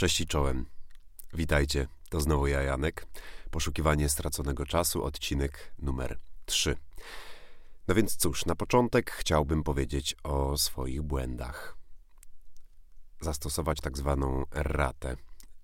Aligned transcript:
Cześć 0.00 0.20
i 0.20 0.26
czołem. 0.26 0.66
Witajcie, 1.32 1.86
to 2.08 2.20
znowu 2.20 2.46
ja, 2.46 2.62
Janek. 2.62 3.06
Poszukiwanie 3.50 4.08
straconego 4.08 4.66
czasu, 4.66 5.04
odcinek 5.04 5.74
numer 5.78 6.18
3. 6.46 6.76
No 7.88 7.94
więc 7.94 8.16
cóż, 8.16 8.46
na 8.46 8.54
początek 8.54 9.10
chciałbym 9.10 9.62
powiedzieć 9.62 10.16
o 10.22 10.56
swoich 10.56 11.02
błędach. 11.02 11.76
Zastosować 13.20 13.80
tak 13.80 13.98
zwaną 13.98 14.44
erratę, 14.54 15.16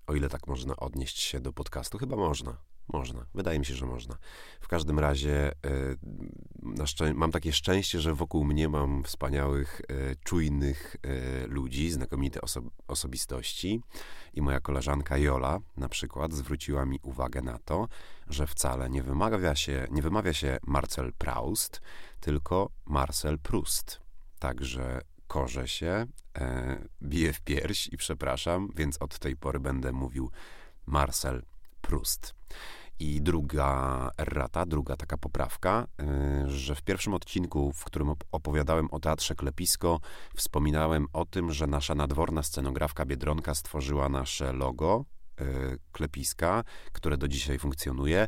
o 0.07 0.15
ile 0.15 0.29
tak 0.29 0.47
można 0.47 0.75
odnieść 0.75 1.19
się 1.19 1.39
do 1.39 1.53
podcastu. 1.53 1.97
Chyba 1.97 2.15
można. 2.15 2.57
Można. 2.93 3.25
Wydaje 3.33 3.59
mi 3.59 3.65
się, 3.65 3.75
że 3.75 3.85
można. 3.85 4.17
W 4.61 4.67
każdym 4.67 4.99
razie 4.99 5.51
e, 5.51 7.13
mam 7.13 7.31
takie 7.31 7.53
szczęście, 7.53 7.99
że 7.99 8.13
wokół 8.13 8.43
mnie 8.43 8.69
mam 8.69 9.03
wspaniałych, 9.03 9.81
e, 9.81 10.15
czujnych 10.15 10.95
e, 11.03 11.47
ludzi, 11.47 11.91
znakomite 11.91 12.41
oso 12.41 12.61
osobistości. 12.87 13.81
I 14.33 14.41
moja 14.41 14.59
koleżanka 14.59 15.17
Jola 15.17 15.59
na 15.77 15.89
przykład 15.89 16.33
zwróciła 16.33 16.85
mi 16.85 16.99
uwagę 17.03 17.41
na 17.41 17.59
to, 17.59 17.87
że 18.27 18.47
wcale 18.47 18.89
nie 18.89 19.03
wymawia 19.03 19.55
się, 19.55 19.87
nie 19.91 20.01
wymawia 20.01 20.33
się 20.33 20.57
Marcel 20.67 21.13
Proust, 21.13 21.81
tylko 22.19 22.69
Marcel 22.85 23.39
Proust. 23.39 24.01
Także 24.39 25.01
korzę 25.27 25.67
się, 25.67 26.05
e, 26.37 26.87
biję 27.03 27.33
w 27.33 27.41
pierś 27.41 27.87
i 27.87 27.97
przepraszam, 27.97 28.69
więc 28.75 28.97
od 29.01 29.19
tej 29.19 29.35
pory 29.35 29.59
będę 29.59 29.91
mówił 29.91 30.31
Marcel 30.85 31.43
Proust. 31.81 32.33
I 32.99 33.21
druga 33.21 34.09
errata, 34.17 34.65
druga 34.65 34.95
taka 34.95 35.17
poprawka, 35.17 35.87
y, 36.45 36.49
że 36.49 36.75
w 36.75 36.81
pierwszym 36.81 37.13
odcinku, 37.13 37.71
w 37.73 37.83
którym 37.83 38.13
opowiadałem 38.31 38.87
o 38.91 38.99
teatrze 38.99 39.35
Klepisko, 39.35 39.99
wspominałem 40.35 41.07
o 41.13 41.25
tym, 41.25 41.51
że 41.51 41.67
nasza 41.67 41.95
nadworna 41.95 42.43
scenografka 42.43 43.05
Biedronka 43.05 43.55
stworzyła 43.55 44.09
nasze 44.09 44.53
logo 44.53 45.05
y, 45.41 45.43
Klepiska, 45.91 46.63
które 46.91 47.17
do 47.17 47.27
dzisiaj 47.27 47.59
funkcjonuje. 47.59 48.27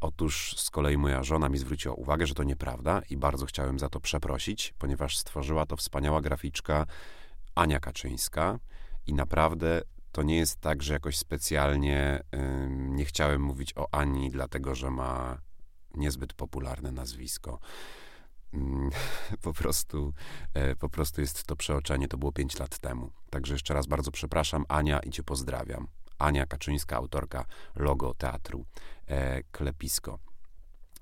Otóż 0.00 0.54
z 0.58 0.70
kolei 0.70 0.98
moja 0.98 1.22
żona 1.22 1.48
mi 1.48 1.58
zwróciła 1.58 1.94
uwagę, 1.94 2.26
że 2.26 2.34
to 2.34 2.44
nieprawda 2.44 3.02
i 3.10 3.16
bardzo 3.16 3.46
chciałem 3.46 3.78
za 3.78 3.88
to 3.88 4.00
przeprosić, 4.00 4.74
ponieważ 4.78 5.18
stworzyła 5.18 5.66
to 5.66 5.76
wspaniała 5.76 6.20
graficzka 6.20 6.86
Ania 7.54 7.80
Kaczyńska 7.80 8.58
i 9.06 9.14
naprawdę 9.14 9.82
to 10.14 10.22
nie 10.22 10.36
jest 10.36 10.60
tak, 10.60 10.82
że 10.82 10.92
jakoś 10.92 11.18
specjalnie 11.18 12.22
nie 12.78 13.04
chciałem 13.04 13.42
mówić 13.42 13.72
o 13.76 13.88
Ani, 13.92 14.30
dlatego 14.30 14.74
że 14.74 14.90
ma 14.90 15.38
niezbyt 15.94 16.32
popularne 16.32 16.92
nazwisko. 16.92 17.58
Mm, 18.52 18.90
po 19.42 19.52
prostu, 19.52 20.12
y, 20.72 20.76
po 20.76 20.88
prostu 20.88 21.20
jest 21.20 21.44
to 21.44 21.56
przeoczenie, 21.56 22.08
to 22.08 22.18
było 22.18 22.32
5 22.32 22.58
lat 22.58 22.78
temu. 22.78 23.10
Także 23.30 23.54
jeszcze 23.54 23.74
raz 23.74 23.86
bardzo 23.86 24.10
przepraszam, 24.10 24.64
Ania, 24.68 24.98
i 25.00 25.10
cię 25.10 25.22
pozdrawiam. 25.22 25.86
Ania 26.18 26.46
Kaczyńska, 26.46 26.96
autorka 26.96 27.44
logo 27.74 28.14
teatru 28.14 28.64
e, 29.06 29.42
Klepisko. 29.42 30.18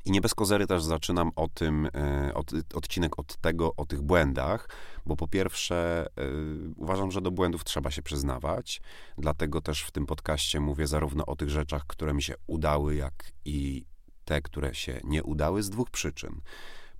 I 0.04 0.10
nie 0.10 0.20
bez 0.20 0.34
kozery 0.34 0.66
też 0.66 0.82
zaczynam 0.82 1.32
o 1.36 1.48
tym, 1.48 1.88
e, 1.94 2.34
od, 2.34 2.50
odcinek 2.74 3.18
od 3.18 3.36
tego, 3.36 3.76
o 3.76 3.86
tych 3.86 4.02
błędach, 4.02 4.68
bo 5.06 5.16
po 5.16 5.28
pierwsze 5.28 6.06
y, 6.18 6.74
uważam, 6.76 7.10
że 7.10 7.20
do 7.20 7.30
błędów 7.30 7.64
trzeba 7.64 7.90
się 7.90 8.02
przyznawać, 8.02 8.80
dlatego 9.18 9.60
też 9.60 9.82
w 9.82 9.90
tym 9.90 10.06
podcaście 10.06 10.60
mówię 10.60 10.86
zarówno 10.86 11.26
o 11.26 11.36
tych 11.36 11.50
rzeczach, 11.50 11.86
które 11.86 12.14
mi 12.14 12.22
się 12.22 12.34
udały, 12.46 12.94
jak 12.94 13.32
i 13.44 13.84
te, 14.24 14.42
które 14.42 14.74
się 14.74 15.00
nie 15.04 15.22
udały 15.22 15.62
z 15.62 15.70
dwóch 15.70 15.90
przyczyn. 15.90 16.40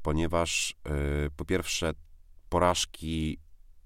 Ponieważ 0.03 0.71
y, 1.27 1.31
po 1.37 1.45
pierwsze 1.45 1.93
porażki 2.49 3.39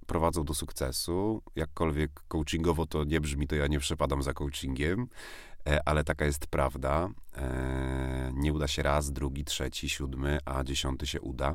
prowadzą 0.07 0.45
do 0.45 0.55
sukcesu. 0.55 1.43
Jakkolwiek 1.57 2.11
coachingowo 2.29 2.87
to 2.87 3.05
nie 3.05 3.21
brzmi, 3.21 3.47
to 3.47 3.55
ja 3.55 3.67
nie 3.67 3.79
przepadam 3.79 4.23
za 4.23 4.33
coachingiem, 4.33 5.01
e, 5.03 5.56
ale 5.85 6.05
taka 6.05 6.25
jest 6.25 6.47
prawda. 6.47 7.09
E, 7.37 8.31
nie 8.35 8.53
uda 8.53 8.69
się 8.69 8.83
raz, 8.83 9.13
drugi, 9.13 9.45
trzeci, 9.45 9.89
siódmy, 9.89 10.39
a 10.45 10.65
dziesiąty 10.65 11.07
się 11.07 11.21
uda. 11.21 11.55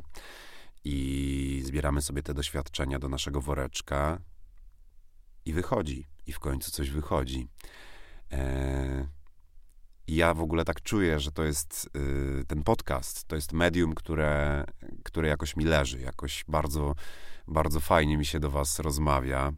I 0.84 1.62
zbieramy 1.64 2.02
sobie 2.02 2.22
te 2.22 2.34
doświadczenia 2.34 2.98
do 2.98 3.08
naszego 3.08 3.40
woreczka 3.40 4.18
i 5.44 5.52
wychodzi. 5.52 6.08
I 6.26 6.32
w 6.32 6.38
końcu 6.38 6.70
coś 6.70 6.90
wychodzi. 6.90 7.48
E, 8.32 9.06
ja 10.08 10.34
w 10.34 10.40
ogóle 10.40 10.64
tak 10.64 10.82
czuję, 10.82 11.20
że 11.20 11.32
to 11.32 11.44
jest 11.44 11.90
y, 11.96 12.44
ten 12.44 12.62
podcast, 12.62 13.24
to 13.24 13.36
jest 13.36 13.52
medium, 13.52 13.94
które, 13.94 14.64
które 15.04 15.28
jakoś 15.28 15.56
mi 15.56 15.64
leży, 15.64 16.00
jakoś 16.00 16.44
bardzo, 16.48 16.94
bardzo 17.48 17.80
fajnie 17.80 18.16
mi 18.18 18.24
się 18.24 18.40
do 18.40 18.50
was 18.50 18.78
rozmawia 18.78 19.52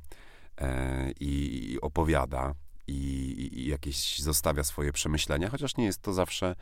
e, 0.60 1.10
i 1.20 1.78
opowiada 1.82 2.54
i, 2.86 3.48
i 3.52 3.68
jakieś 3.68 4.18
zostawia 4.18 4.64
swoje 4.64 4.92
przemyślenia, 4.92 5.50
chociaż 5.50 5.76
nie 5.76 5.84
jest 5.84 6.02
to 6.02 6.12
zawsze 6.12 6.56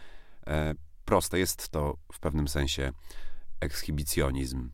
e, 0.46 0.74
proste. 1.04 1.38
Jest 1.38 1.68
to 1.68 1.96
w 2.12 2.20
pewnym 2.20 2.48
sensie 2.48 2.92
ekshibicjonizm. 3.60 4.70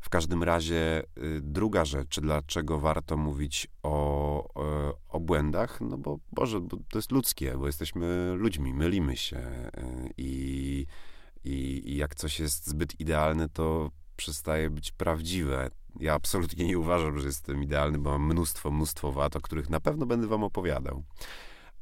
W 0.00 0.08
każdym 0.08 0.42
razie 0.42 1.02
y, 1.18 1.40
druga 1.42 1.84
rzecz, 1.84 2.20
dlaczego 2.20 2.78
warto 2.78 3.16
mówić 3.16 3.68
o, 3.82 4.48
o, 4.54 4.94
o, 5.08 5.20
błędach, 5.20 5.80
no 5.80 5.98
bo 5.98 6.18
Boże, 6.32 6.60
bo 6.60 6.76
to 6.76 6.98
jest 6.98 7.12
ludzkie, 7.12 7.58
bo 7.58 7.66
jesteśmy 7.66 8.34
ludźmi, 8.36 8.74
mylimy 8.74 9.16
się 9.16 9.38
y, 9.38 10.10
i, 10.16 10.86
i 11.44 11.96
jak 11.96 12.14
coś 12.14 12.40
jest 12.40 12.66
zbyt 12.66 13.00
idealne, 13.00 13.48
to 13.48 13.90
przestaje 14.20 14.70
być 14.70 14.92
prawdziwe. 14.92 15.70
Ja 16.00 16.14
absolutnie 16.14 16.66
nie 16.66 16.78
uważam, 16.78 17.18
że 17.18 17.26
jestem 17.26 17.62
idealny, 17.62 17.98
bo 17.98 18.10
mam 18.10 18.26
mnóstwo, 18.32 18.70
mnóstwo 18.70 19.12
wad, 19.12 19.36
o 19.36 19.40
których 19.40 19.70
na 19.70 19.80
pewno 19.80 20.06
będę 20.06 20.26
wam 20.26 20.44
opowiadał 20.44 21.04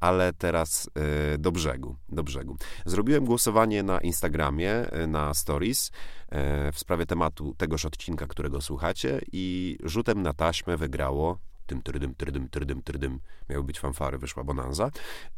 ale 0.01 0.33
teraz 0.33 0.91
y, 1.35 1.39
do 1.39 1.53
brzegu, 1.53 1.97
do 2.09 2.23
brzegu. 2.23 2.57
Zrobiłem 2.87 3.25
głosowanie 3.25 3.83
na 3.83 4.01
Instagramie, 4.01 4.95
y, 5.03 5.07
na 5.07 5.35
Stories 5.35 5.89
y, 5.89 5.93
w 6.73 6.79
sprawie 6.79 7.07
tematu 7.07 7.55
tegoż 7.55 7.85
odcinka, 7.85 8.27
którego 8.27 8.61
słuchacie 8.61 9.21
i 9.33 9.77
rzutem 9.85 10.23
na 10.23 10.33
taśmę 10.33 10.77
wygrało 10.77 11.39
tym 11.67 11.83
trydym, 11.83 12.15
trydym, 12.15 12.49
trydym, 12.49 12.83
trydym, 12.83 13.21
miały 13.49 13.65
być 13.65 13.81
fanfary, 13.81 14.19
wyszła 14.19 14.45
bonanza, 14.45 14.91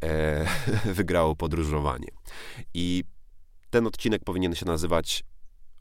e, 0.05 0.47
wygrało 1.00 1.37
podróżowanie. 1.37 2.09
I 2.75 3.05
ten 3.71 3.87
odcinek 3.87 4.25
powinien 4.25 4.55
się 4.55 4.66
nazywać 4.66 5.25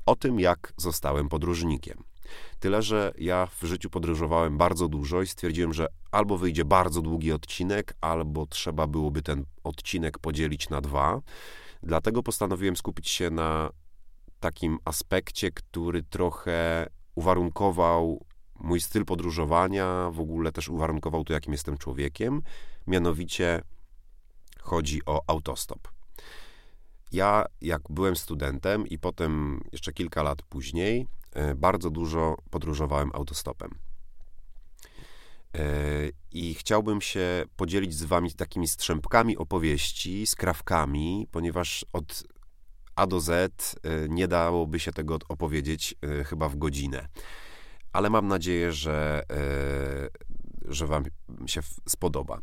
o 0.09 0.15
tym, 0.15 0.39
jak 0.39 0.73
zostałem 0.77 1.29
podróżnikiem. 1.29 2.03
Tyle, 2.59 2.81
że 2.81 3.11
ja 3.17 3.45
w 3.45 3.63
życiu 3.63 3.89
podróżowałem 3.89 4.57
bardzo 4.57 4.87
dużo 4.87 5.21
i 5.21 5.27
stwierdziłem, 5.27 5.73
że 5.73 5.87
albo 6.11 6.37
wyjdzie 6.37 6.65
bardzo 6.65 7.01
długi 7.01 7.31
odcinek, 7.31 7.93
albo 8.01 8.45
trzeba 8.45 8.87
byłoby 8.87 9.21
ten 9.21 9.45
odcinek 9.63 10.19
podzielić 10.19 10.69
na 10.69 10.81
dwa. 10.81 11.21
Dlatego 11.83 12.23
postanowiłem 12.23 12.75
skupić 12.75 13.09
się 13.09 13.29
na 13.29 13.69
takim 14.39 14.79
aspekcie, 14.85 15.51
który 15.51 16.03
trochę 16.03 16.87
uwarunkował 17.15 18.25
mój 18.59 18.81
styl 18.81 19.05
podróżowania, 19.05 20.09
w 20.11 20.19
ogóle 20.19 20.51
też 20.51 20.69
uwarunkował 20.69 21.23
to, 21.23 21.33
jakim 21.33 21.53
jestem 21.53 21.77
człowiekiem. 21.77 22.41
Mianowicie 22.87 23.61
chodzi 24.61 25.01
o 25.05 25.21
autostop. 25.27 25.98
Ja, 27.11 27.45
jak 27.61 27.81
byłem 27.89 28.15
studentem 28.15 28.87
i 28.87 28.99
potem 28.99 29.61
jeszcze 29.71 29.93
kilka 29.93 30.23
lat 30.23 30.41
później, 30.41 31.07
E, 31.33 31.55
bardzo 31.55 31.89
dużo 31.89 32.37
podróżowałem 32.49 33.11
autostopem. 33.13 33.71
E, 35.57 35.63
I 36.31 36.53
chciałbym 36.53 37.01
się 37.01 37.43
podzielić 37.55 37.93
z 37.93 38.03
Wami 38.03 38.33
takimi 38.33 38.67
strzępkami 38.67 39.37
opowieści, 39.37 40.27
skrawkami, 40.27 41.27
ponieważ 41.31 41.85
od 41.93 42.23
A 42.95 43.07
do 43.07 43.19
Z 43.19 43.29
e, 43.83 44.09
nie 44.09 44.27
dałoby 44.27 44.79
się 44.79 44.91
tego 44.91 45.19
opowiedzieć 45.29 45.95
chyba 46.25 46.49
w 46.49 46.55
godzinę. 46.55 47.07
Ale 47.93 48.09
mam 48.09 48.27
nadzieję, 48.27 48.71
że, 48.71 49.23
że 50.65 50.87
Wam 50.87 51.03
się 51.45 51.61
spodoba. 51.87 52.39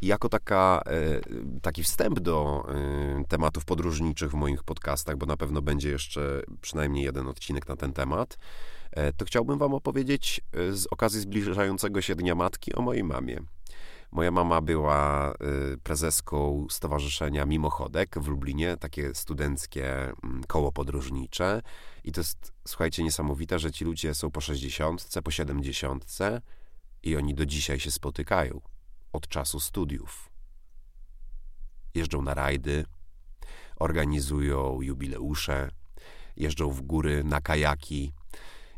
I 0.00 0.06
jako 0.06 0.28
taka, 0.28 0.82
e, 0.86 1.20
taki 1.60 1.82
wstęp 1.82 2.20
do 2.20 2.66
e, 2.68 3.24
tematów 3.28 3.64
podróżniczych 3.64 4.30
w 4.30 4.34
moich 4.34 4.62
podcastach, 4.62 5.16
bo 5.16 5.26
na 5.26 5.36
pewno 5.36 5.62
będzie 5.62 5.90
jeszcze 5.90 6.42
przynajmniej 6.60 7.04
jeden 7.04 7.26
odcinek 7.28 7.68
na 7.68 7.76
ten 7.76 7.92
temat, 7.92 8.38
e, 8.90 9.12
to 9.12 9.24
chciałbym 9.24 9.58
Wam 9.58 9.74
opowiedzieć 9.74 10.40
z 10.70 10.86
okazji 10.86 11.20
zbliżającego 11.20 12.02
się 12.02 12.14
Dnia 12.14 12.34
Matki 12.34 12.74
o 12.74 12.82
mojej 12.82 13.04
mamie. 13.04 13.40
Moja 14.12 14.30
mama 14.30 14.60
była 14.60 15.34
prezeską 15.82 16.66
Stowarzyszenia 16.70 17.46
Mimochodek 17.46 18.16
w 18.20 18.28
Lublinie, 18.28 18.76
takie 18.76 19.14
studenckie 19.14 20.12
mm, 20.24 20.44
koło 20.46 20.72
podróżnicze. 20.72 21.62
I 22.04 22.12
to 22.12 22.20
jest, 22.20 22.52
słuchajcie, 22.68 23.02
niesamowite, 23.02 23.58
że 23.58 23.72
ci 23.72 23.84
ludzie 23.84 24.14
są 24.14 24.30
po 24.30 24.40
60, 24.40 25.08
po 25.24 25.30
70 25.30 26.04
i 27.02 27.16
oni 27.16 27.34
do 27.34 27.46
dzisiaj 27.46 27.80
się 27.80 27.90
spotykają 27.90 28.60
od 29.14 29.28
czasu 29.28 29.60
studiów. 29.60 30.30
Jeżdżą 31.94 32.22
na 32.22 32.34
rajdy, 32.34 32.84
organizują 33.76 34.80
jubileusze, 34.80 35.70
jeżdżą 36.36 36.70
w 36.70 36.82
góry 36.82 37.24
na 37.24 37.40
kajaki 37.40 38.12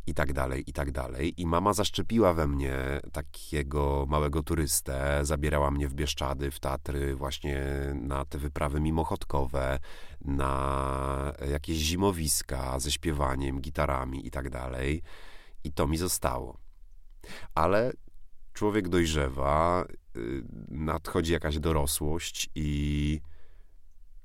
i 0.06 0.14
tak 0.14 0.32
dalej, 0.32 0.70
i 0.70 0.72
tak 0.72 0.92
dalej. 0.92 1.40
I 1.40 1.46
mama 1.46 1.72
zaszczepiła 1.72 2.34
we 2.34 2.46
mnie 2.46 3.00
takiego 3.12 4.06
małego 4.08 4.42
turystę, 4.42 5.20
zabierała 5.22 5.70
mnie 5.70 5.88
w 5.88 5.94
Bieszczady, 5.94 6.50
w 6.50 6.60
Tatry, 6.60 7.16
właśnie 7.16 7.64
na 7.94 8.24
te 8.24 8.38
wyprawy 8.38 8.80
mimochodkowe, 8.80 9.78
na 10.20 11.32
jakieś 11.50 11.76
zimowiska 11.76 12.80
ze 12.80 12.92
śpiewaniem, 12.92 13.60
gitarami 13.60 14.26
i 14.26 14.30
tak 14.30 14.50
dalej. 14.50 15.02
I 15.64 15.72
to 15.72 15.86
mi 15.86 15.96
zostało. 15.96 16.58
Ale 17.54 17.92
człowiek 18.56 18.88
dojrzewa, 18.88 19.84
y, 20.16 20.44
nadchodzi 20.68 21.32
jakaś 21.32 21.58
dorosłość 21.58 22.50
i, 22.54 23.20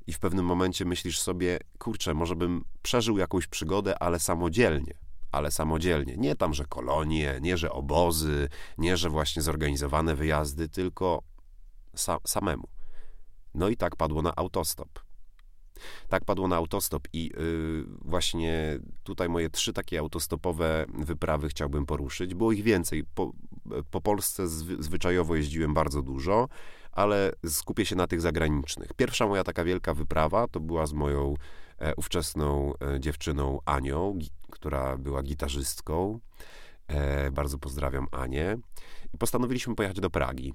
i 0.08 0.14
w 0.14 0.20
pewnym 0.20 0.46
momencie 0.46 0.86
myślisz 0.86 1.20
sobie, 1.20 1.60
kurczę, 1.80 2.14
może 2.14 2.36
bym 2.36 2.64
przeżył 2.82 3.18
jakąś 3.18 3.48
przygodę, 3.48 4.04
ale 4.04 4.20
samodzielnie 4.20 4.94
ale 5.32 5.52
samodzielnie. 5.52 6.18
Nie 6.18 6.36
tam, 6.36 6.54
że 6.54 6.66
kolonie, 6.66 7.40
nie, 7.42 7.58
że 7.58 7.72
obozy, 7.72 8.50
nie, 8.78 8.98
że 8.98 9.10
właśnie 9.10 9.42
zorganizowane 9.42 10.16
wyjazdy, 10.16 10.70
tylko 10.70 11.24
sa 11.96 12.20
samemu. 12.28 12.68
No 13.54 13.70
i 13.70 13.78
tak 13.78 13.96
padło 13.96 14.22
na 14.22 14.36
autostop. 14.36 15.11
Tak 16.10 16.26
padło 16.26 16.48
na 16.48 16.56
autostop 16.56 17.08
i 17.14 17.24
yy, 17.24 17.86
właśnie 18.02 18.80
tutaj 19.04 19.30
moje 19.30 19.50
trzy 19.50 19.74
takie 19.74 20.00
autostopowe 20.00 20.86
wyprawy 21.00 21.50
chciałbym 21.50 21.86
poruszyć. 21.86 22.34
Było 22.34 22.52
ich 22.52 22.64
więcej. 22.64 23.04
Po, 23.16 23.32
po 23.92 24.02
Polsce 24.02 24.48
zwy, 24.48 24.84
zwyczajowo 24.84 25.36
jeździłem 25.36 25.74
bardzo 25.74 26.02
dużo, 26.02 26.48
ale 26.92 27.32
skupię 27.46 27.86
się 27.86 27.96
na 27.96 28.08
tych 28.08 28.22
zagranicznych. 28.22 28.94
Pierwsza 28.94 29.28
moja 29.28 29.44
taka 29.44 29.64
wielka 29.64 29.94
wyprawa 29.94 30.48
to 30.48 30.60
była 30.60 30.86
z 30.86 30.94
moją 30.94 31.34
e, 31.80 31.96
ówczesną 31.96 32.74
e, 32.96 33.00
dziewczyną 33.00 33.60
Anią, 33.66 34.20
która 34.52 34.98
była 34.98 35.24
gitarzystką. 35.24 36.20
E, 36.88 37.32
bardzo 37.32 37.58
pozdrawiam 37.58 38.08
Anię. 38.12 38.58
I 39.14 39.18
postanowiliśmy 39.18 39.76
pojechać 39.76 40.00
do 40.00 40.10
Pragi. 40.10 40.54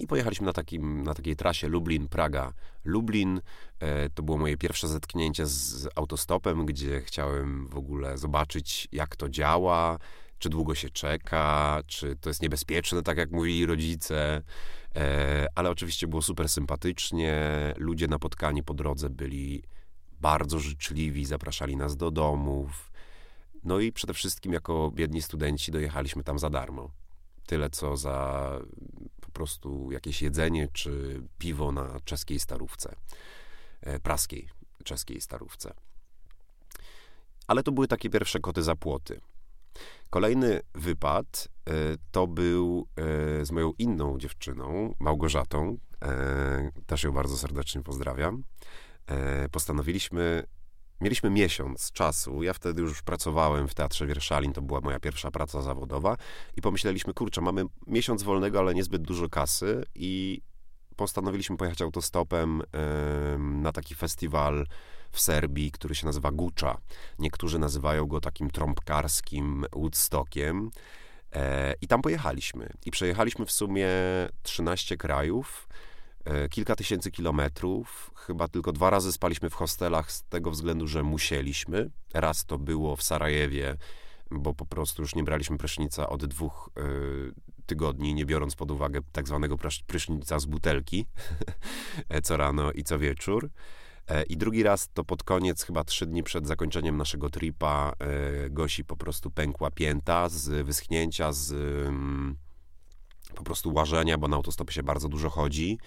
I 0.00 0.06
pojechaliśmy 0.06 0.46
na, 0.46 0.52
takim, 0.52 1.02
na 1.02 1.14
takiej 1.14 1.36
trasie 1.36 1.68
Lublin-Praga-Lublin. 1.68 3.40
E, 3.80 4.10
to 4.10 4.22
było 4.22 4.38
moje 4.38 4.56
pierwsze 4.56 4.88
zetknięcie 4.88 5.46
z 5.46 5.88
autostopem, 5.94 6.66
gdzie 6.66 7.00
chciałem 7.00 7.68
w 7.68 7.76
ogóle 7.76 8.18
zobaczyć, 8.18 8.88
jak 8.92 9.16
to 9.16 9.28
działa, 9.28 9.98
czy 10.38 10.48
długo 10.48 10.74
się 10.74 10.90
czeka, 10.90 11.80
czy 11.86 12.16
to 12.16 12.30
jest 12.30 12.42
niebezpieczne, 12.42 13.02
tak 13.02 13.18
jak 13.18 13.30
mówili 13.30 13.66
rodzice. 13.66 14.42
E, 14.96 15.46
ale 15.54 15.70
oczywiście 15.70 16.06
było 16.06 16.22
super 16.22 16.48
sympatycznie. 16.48 17.34
Ludzie 17.76 18.08
napotkani 18.08 18.62
po 18.62 18.74
drodze 18.74 19.10
byli 19.10 19.62
bardzo 20.20 20.58
życzliwi, 20.58 21.24
zapraszali 21.24 21.76
nas 21.76 21.96
do 21.96 22.10
domów. 22.10 22.92
No 23.64 23.80
i 23.80 23.92
przede 23.92 24.14
wszystkim 24.14 24.52
jako 24.52 24.90
biedni 24.94 25.22
studenci 25.22 25.72
dojechaliśmy 25.72 26.24
tam 26.24 26.38
za 26.38 26.50
darmo. 26.50 26.90
Tyle 27.46 27.70
co 27.70 27.96
za 27.96 28.50
prostu 29.40 29.92
jakieś 29.92 30.22
jedzenie 30.22 30.68
czy 30.72 31.22
piwo 31.38 31.72
na 31.72 32.00
czeskiej 32.04 32.40
starówce, 32.40 32.96
e, 33.80 34.00
praskiej 34.00 34.48
czeskiej 34.84 35.20
starówce. 35.20 35.74
Ale 37.46 37.62
to 37.62 37.72
były 37.72 37.88
takie 37.88 38.10
pierwsze 38.10 38.40
koty 38.40 38.62
za 38.62 38.76
płoty. 38.76 39.20
Kolejny 40.10 40.60
wypad 40.74 41.48
e, 41.66 41.72
to 42.10 42.26
był 42.26 42.86
e, 42.96 43.44
z 43.44 43.50
moją 43.50 43.72
inną 43.78 44.18
dziewczyną, 44.18 44.94
Małgorzatą. 44.98 45.78
Też 46.86 47.02
ją 47.02 47.12
bardzo 47.12 47.38
serdecznie 47.38 47.82
pozdrawiam. 47.82 48.44
Postanowiliśmy 49.52 50.46
Mieliśmy 51.00 51.30
miesiąc 51.30 51.92
czasu. 51.92 52.42
Ja 52.42 52.52
wtedy 52.52 52.82
już 52.82 53.02
pracowałem 53.02 53.68
w 53.68 53.74
Teatrze 53.74 54.06
Wierszalin, 54.06 54.52
to 54.52 54.62
była 54.62 54.80
moja 54.80 55.00
pierwsza 55.00 55.30
praca 55.30 55.62
zawodowa 55.62 56.16
i 56.56 56.60
pomyśleliśmy, 56.60 57.14
kurczę, 57.14 57.40
mamy 57.40 57.64
miesiąc 57.86 58.22
wolnego, 58.22 58.58
ale 58.58 58.74
niezbyt 58.74 59.02
dużo 59.02 59.28
kasy 59.28 59.84
i 59.94 60.40
postanowiliśmy 60.96 61.56
pojechać 61.56 61.82
autostopem 61.82 62.62
na 63.38 63.72
taki 63.72 63.94
festiwal 63.94 64.66
w 65.10 65.20
Serbii, 65.20 65.70
który 65.70 65.94
się 65.94 66.06
nazywa 66.06 66.30
Gucza. 66.30 66.78
Niektórzy 67.18 67.58
nazywają 67.58 68.06
go 68.06 68.20
takim 68.20 68.50
trąbkarskim 68.50 69.64
Woodstockiem. 69.72 70.70
E, 71.32 71.74
I 71.80 71.86
tam 71.86 72.02
pojechaliśmy. 72.02 72.72
I 72.86 72.90
przejechaliśmy 72.90 73.46
w 73.46 73.52
sumie 73.52 73.88
13 74.42 74.96
krajów. 74.96 75.68
E, 76.30 76.48
kilka 76.48 76.76
tysięcy 76.76 77.10
kilometrów. 77.10 78.10
Chyba 78.14 78.48
tylko 78.48 78.72
dwa 78.72 78.90
razy 78.90 79.12
spaliśmy 79.12 79.50
w 79.50 79.54
hostelach 79.54 80.12
z 80.12 80.22
tego 80.22 80.50
względu, 80.50 80.86
że 80.86 81.02
musieliśmy. 81.02 81.90
Raz 82.14 82.44
to 82.44 82.58
było 82.58 82.96
w 82.96 83.02
Sarajewie, 83.02 83.76
bo 84.30 84.54
po 84.54 84.66
prostu 84.66 85.02
już 85.02 85.14
nie 85.14 85.24
braliśmy 85.24 85.58
prysznica 85.58 86.08
od 86.08 86.26
dwóch 86.26 86.70
y, 86.78 87.32
tygodni, 87.66 88.14
nie 88.14 88.26
biorąc 88.26 88.56
pod 88.56 88.70
uwagę 88.70 89.00
tak 89.12 89.28
zwanego 89.28 89.56
prysznica 89.86 90.38
z 90.38 90.46
butelki 90.46 91.06
e, 92.08 92.22
co 92.22 92.36
rano 92.36 92.72
i 92.72 92.84
co 92.84 92.98
wieczór. 92.98 93.50
I 94.28 94.36
drugi 94.36 94.62
raz 94.62 94.88
to 94.94 95.04
pod 95.04 95.22
koniec, 95.22 95.62
chyba 95.62 95.84
trzy 95.84 96.06
dni 96.06 96.22
przed 96.22 96.46
zakończeniem 96.46 96.96
naszego 96.96 97.30
tripa, 97.30 97.92
Gosi 98.50 98.84
po 98.84 98.96
prostu 98.96 99.30
pękła 99.30 99.70
pięta 99.70 100.28
z 100.28 100.66
wyschnięcia, 100.66 101.32
z 101.32 101.52
mm, 101.88 102.36
po 103.34 103.42
prostu 103.42 103.74
łażenia, 103.74 104.18
bo 104.18 104.28
na 104.28 104.36
autostopie 104.36 104.72
się 104.72 104.82
bardzo 104.82 105.08
dużo 105.08 105.30
chodzi 105.30 105.78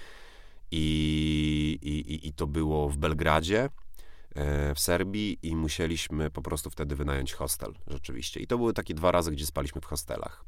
i, 0.75 1.77
i, 1.81 2.27
i 2.27 2.33
to 2.33 2.47
było 2.47 2.89
w 2.89 2.97
Belgradzie, 2.97 3.69
e, 4.35 4.75
w 4.75 4.79
Serbii 4.79 5.39
i 5.43 5.55
musieliśmy 5.55 6.31
po 6.31 6.41
prostu 6.41 6.69
wtedy 6.69 6.95
wynająć 6.95 7.33
hostel, 7.33 7.73
rzeczywiście. 7.87 8.39
I 8.39 8.47
to 8.47 8.57
były 8.57 8.73
takie 8.73 8.93
dwa 8.93 9.11
razy, 9.11 9.31
gdzie 9.31 9.45
spaliśmy 9.45 9.81
w 9.81 9.85
hostelach. 9.85 10.45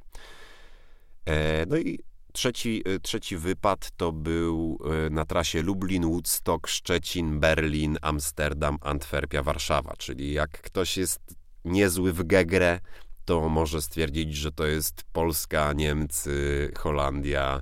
E, 1.26 1.66
no 1.66 1.78
i 1.78 2.00
trzeci, 2.34 2.84
e, 2.86 3.00
trzeci 3.00 3.38
wypad 3.38 3.92
to 3.98 4.12
był 4.12 4.80
na 5.12 5.26
trasie 5.26 5.62
Lublin, 5.62 6.04
Woodstock, 6.04 6.68
Szczecin, 6.68 7.40
Berlin, 7.40 7.98
Amsterdam, 8.02 8.78
Antwerpia, 8.82 9.44
Warszawa. 9.44 9.94
Czyli 9.98 10.34
jak 10.34 10.62
ktoś 10.62 10.98
jest 10.98 11.36
niezły 11.66 12.14
w 12.14 12.24
gegrę, 12.24 12.80
to 13.26 13.50
może 13.50 13.82
stwierdzić, 13.82 14.36
że 14.36 14.52
to 14.52 14.66
jest 14.66 15.04
Polska, 15.14 15.74
Niemcy, 15.74 16.72
Holandia, 16.78 17.62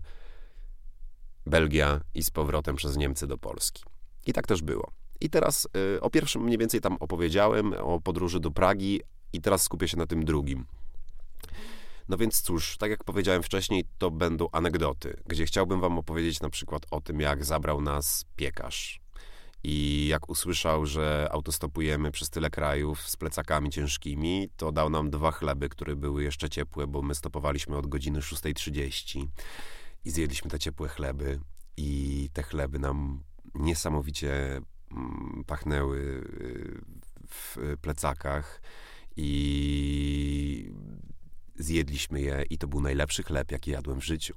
Belgia 1.45 2.01
i 2.15 2.23
z 2.23 2.29
powrotem 2.29 2.75
przez 2.75 2.97
Niemcy 2.97 3.27
do 3.27 3.37
Polski. 3.37 3.83
I 4.25 4.33
tak 4.33 4.47
też 4.47 4.61
było. 4.61 4.91
I 5.21 5.29
teraz 5.29 5.67
y, 5.95 6.01
o 6.01 6.09
pierwszym 6.09 6.43
mniej 6.43 6.57
więcej 6.57 6.81
tam 6.81 6.97
opowiedziałem, 6.99 7.73
o 7.73 8.01
podróży 8.01 8.39
do 8.39 8.51
Pragi, 8.51 9.01
i 9.33 9.41
teraz 9.41 9.61
skupię 9.61 9.87
się 9.87 9.97
na 9.97 10.07
tym 10.07 10.25
drugim. 10.25 10.65
No 12.09 12.17
więc 12.17 12.41
cóż, 12.41 12.77
tak 12.77 12.91
jak 12.91 13.03
powiedziałem 13.03 13.43
wcześniej, 13.43 13.85
to 13.97 14.11
będą 14.11 14.47
anegdoty, 14.51 15.17
gdzie 15.25 15.45
chciałbym 15.45 15.81
Wam 15.81 15.97
opowiedzieć 15.97 16.41
na 16.41 16.49
przykład 16.49 16.85
o 16.91 17.01
tym, 17.01 17.19
jak 17.19 17.45
zabrał 17.45 17.81
nas 17.81 18.25
piekarz. 18.35 18.99
I 19.63 20.07
jak 20.07 20.29
usłyszał, 20.29 20.85
że 20.85 21.27
autostopujemy 21.31 22.11
przez 22.11 22.29
tyle 22.29 22.49
krajów 22.49 23.09
z 23.09 23.17
plecakami 23.17 23.69
ciężkimi, 23.69 24.49
to 24.57 24.71
dał 24.71 24.89
nam 24.89 25.09
dwa 25.09 25.31
chleby, 25.31 25.69
które 25.69 25.95
były 25.95 26.23
jeszcze 26.23 26.49
ciepłe, 26.49 26.87
bo 26.87 27.01
my 27.01 27.15
stopowaliśmy 27.15 27.77
od 27.77 27.87
godziny 27.87 28.19
6.30 28.19 29.27
i 30.05 30.11
zjedliśmy 30.11 30.49
te 30.49 30.59
ciepłe 30.59 30.87
chleby 30.87 31.39
i 31.77 32.29
te 32.33 32.43
chleby 32.43 32.79
nam 32.79 33.23
niesamowicie 33.55 34.61
mm, 34.91 35.43
pachnęły 35.47 35.97
y, 35.99 36.81
w 37.27 37.57
plecakach 37.81 38.61
i 39.15 40.71
zjedliśmy 41.55 42.21
je 42.21 42.43
i 42.49 42.57
to 42.57 42.67
był 42.67 42.81
najlepszy 42.81 43.23
chleb, 43.23 43.51
jaki 43.51 43.71
jadłem 43.71 44.01
w 44.01 44.05
życiu. 44.05 44.33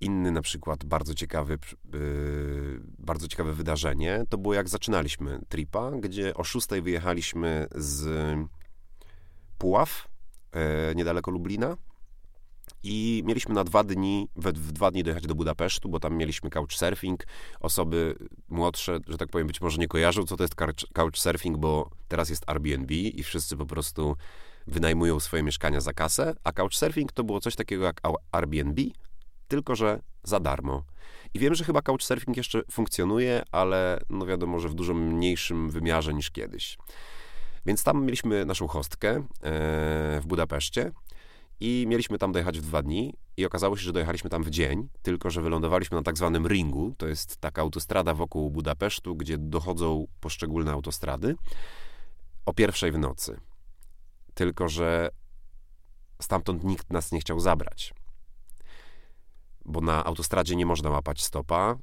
Inny 0.00 0.32
na 0.32 0.42
przykład 0.42 0.84
bardzo 0.84 1.14
ciekawy, 1.14 1.58
yy, 1.92 2.80
bardzo 2.98 3.28
ciekawe 3.28 3.52
wydarzenie 3.54 4.24
to 4.28 4.38
było 4.38 4.54
jak 4.54 4.68
zaczynaliśmy 4.68 5.40
tripa, 5.48 5.90
gdzie 5.90 6.34
o 6.34 6.44
6 6.44 6.68
wyjechaliśmy 6.82 7.66
z 7.74 8.08
Puław, 9.58 10.08
yy, 10.54 10.94
niedaleko 10.94 11.30
Lublina 11.30 11.76
i 12.82 13.22
mieliśmy 13.26 13.54
na 13.54 13.64
dwa 13.64 13.84
dni, 13.84 14.28
we, 14.36 14.52
w 14.52 14.72
dwa 14.72 14.90
dni 14.90 15.02
dojechać 15.02 15.26
do 15.26 15.34
Budapesztu, 15.34 15.88
bo 15.88 16.00
tam 16.00 16.16
mieliśmy 16.16 16.50
couchsurfing. 16.50 17.26
Osoby 17.60 18.14
młodsze, 18.48 18.98
że 19.08 19.18
tak 19.18 19.28
powiem, 19.28 19.46
być 19.46 19.60
może 19.60 19.78
nie 19.78 19.88
kojarzą, 19.88 20.24
co 20.24 20.36
to 20.36 20.44
jest 20.44 20.54
couchsurfing, 20.92 21.58
bo 21.58 21.90
teraz 22.08 22.30
jest 22.30 22.44
Airbnb 22.46 22.94
i 22.94 23.22
wszyscy 23.22 23.56
po 23.56 23.66
prostu 23.66 24.16
wynajmują 24.66 25.20
swoje 25.20 25.42
mieszkania 25.42 25.80
za 25.80 25.92
kasę, 25.92 26.34
a 26.44 26.52
couchsurfing 26.52 27.12
to 27.12 27.24
było 27.24 27.40
coś 27.40 27.56
takiego 27.56 27.84
jak 27.84 28.00
Airbnb, 28.32 28.82
tylko 29.48 29.76
że 29.76 30.02
za 30.22 30.40
darmo. 30.40 30.84
I 31.34 31.38
wiem, 31.38 31.54
że 31.54 31.64
chyba 31.64 31.82
couchsurfing 31.82 32.36
jeszcze 32.36 32.62
funkcjonuje, 32.70 33.42
ale 33.52 34.00
no 34.10 34.26
wiadomo, 34.26 34.60
że 34.60 34.68
w 34.68 34.74
dużo 34.74 34.94
mniejszym 34.94 35.70
wymiarze 35.70 36.14
niż 36.14 36.30
kiedyś. 36.30 36.78
Więc 37.66 37.84
tam 37.84 38.04
mieliśmy 38.04 38.44
naszą 38.44 38.68
hostkę 38.68 39.10
e, 39.10 39.22
w 40.20 40.22
Budapeszcie 40.26 40.92
i 41.64 41.84
mieliśmy 41.88 42.18
tam 42.18 42.32
dojechać 42.32 42.58
w 42.58 42.62
dwa 42.62 42.82
dni 42.82 43.14
i 43.36 43.46
okazało 43.46 43.76
się, 43.76 43.82
że 43.82 43.92
dojechaliśmy 43.92 44.30
tam 44.30 44.42
w 44.42 44.50
dzień, 44.50 44.88
tylko 45.02 45.30
że 45.30 45.42
wylądowaliśmy 45.42 45.96
na 45.96 46.02
tak 46.02 46.16
zwanym 46.16 46.46
ringu. 46.46 46.94
To 46.98 47.06
jest 47.06 47.36
taka 47.36 47.62
autostrada 47.62 48.14
wokół 48.14 48.50
Budapesztu, 48.50 49.16
gdzie 49.16 49.38
dochodzą 49.38 50.06
poszczególne 50.20 50.72
autostrady 50.72 51.34
o 52.46 52.54
pierwszej 52.54 52.92
w 52.92 52.98
nocy. 52.98 53.40
tylko 54.34 54.68
że 54.68 55.10
stamtąd 56.22 56.64
nikt 56.64 56.90
nas 56.90 57.12
nie 57.12 57.20
chciał 57.20 57.40
zabrać. 57.40 57.94
Bo 59.64 59.80
na 59.80 60.04
autostradzie 60.04 60.56
nie 60.56 60.66
można 60.66 60.90
łapać 60.90 61.22
stopa 61.22 61.78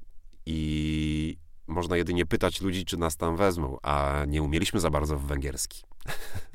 i 0.45 1.38
można 1.67 1.98
jedynie 1.98 2.25
pytać 2.25 2.62
ludzi, 2.62 2.86
czy 2.86 2.98
nas 2.98 3.17
tam 3.17 3.38
wezmą, 3.38 3.77
a 3.81 4.25
nie 4.27 4.43
umieliśmy 4.43 4.79
za 4.79 4.89
bardzo 4.89 5.17
w 5.17 5.25
węgierski. 5.25 5.83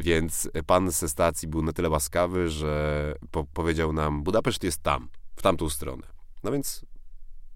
Więc 0.00 0.50
pan 0.66 0.90
ze 0.90 1.08
stacji 1.08 1.48
był 1.48 1.62
na 1.62 1.72
tyle 1.72 1.90
łaskawy, 1.90 2.48
że 2.48 3.14
po 3.30 3.44
powiedział 3.44 3.92
nam: 3.92 4.22
Budapeszt 4.22 4.64
jest 4.64 4.82
tam, 4.82 5.08
w 5.36 5.42
tamtą 5.42 5.68
stronę. 5.68 6.06
No 6.44 6.52
więc 6.52 6.84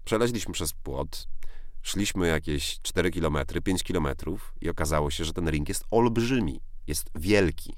przeleźliśmy 0.05 0.53
przez 0.53 0.73
płot, 0.73 1.27
szliśmy 1.81 2.27
jakieś 2.27 2.79
4 2.81 3.11
km, 3.11 3.37
5 3.63 3.83
km 3.83 4.07
i 4.61 4.69
okazało 4.69 5.11
się, 5.11 5.25
że 5.25 5.33
ten 5.33 5.49
ring 5.49 5.69
jest 5.69 5.85
olbrzymi, 5.91 6.61
jest 6.87 7.09
wielki. 7.15 7.77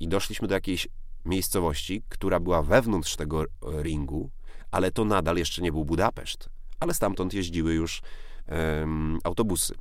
I 0.00 0.08
doszliśmy 0.08 0.48
do 0.48 0.54
jakiejś 0.54 0.88
miejscowości, 1.24 2.02
która 2.08 2.40
była 2.40 2.62
wewnątrz 2.62 3.16
tego 3.16 3.44
ringu, 3.82 4.30
ale 4.70 4.92
to 4.92 5.04
nadal 5.04 5.36
jeszcze 5.36 5.62
nie 5.62 5.72
był 5.72 5.84
Budapeszt. 5.84 6.48
Ale 6.80 6.94
stamtąd 6.94 7.34
jeździły 7.34 7.74
już 7.74 8.02
um, 8.48 9.18
autobusy. 9.24 9.74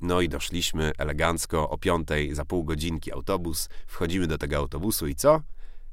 No 0.00 0.20
i 0.20 0.28
doszliśmy 0.28 0.92
elegancko 0.98 1.70
o 1.70 1.78
piątej, 1.78 2.34
za 2.34 2.44
pół 2.44 2.64
godzinki 2.64 3.12
autobus. 3.12 3.68
Wchodzimy 3.86 4.26
do 4.26 4.38
tego 4.38 4.56
autobusu 4.56 5.06
i 5.06 5.14
co? 5.14 5.40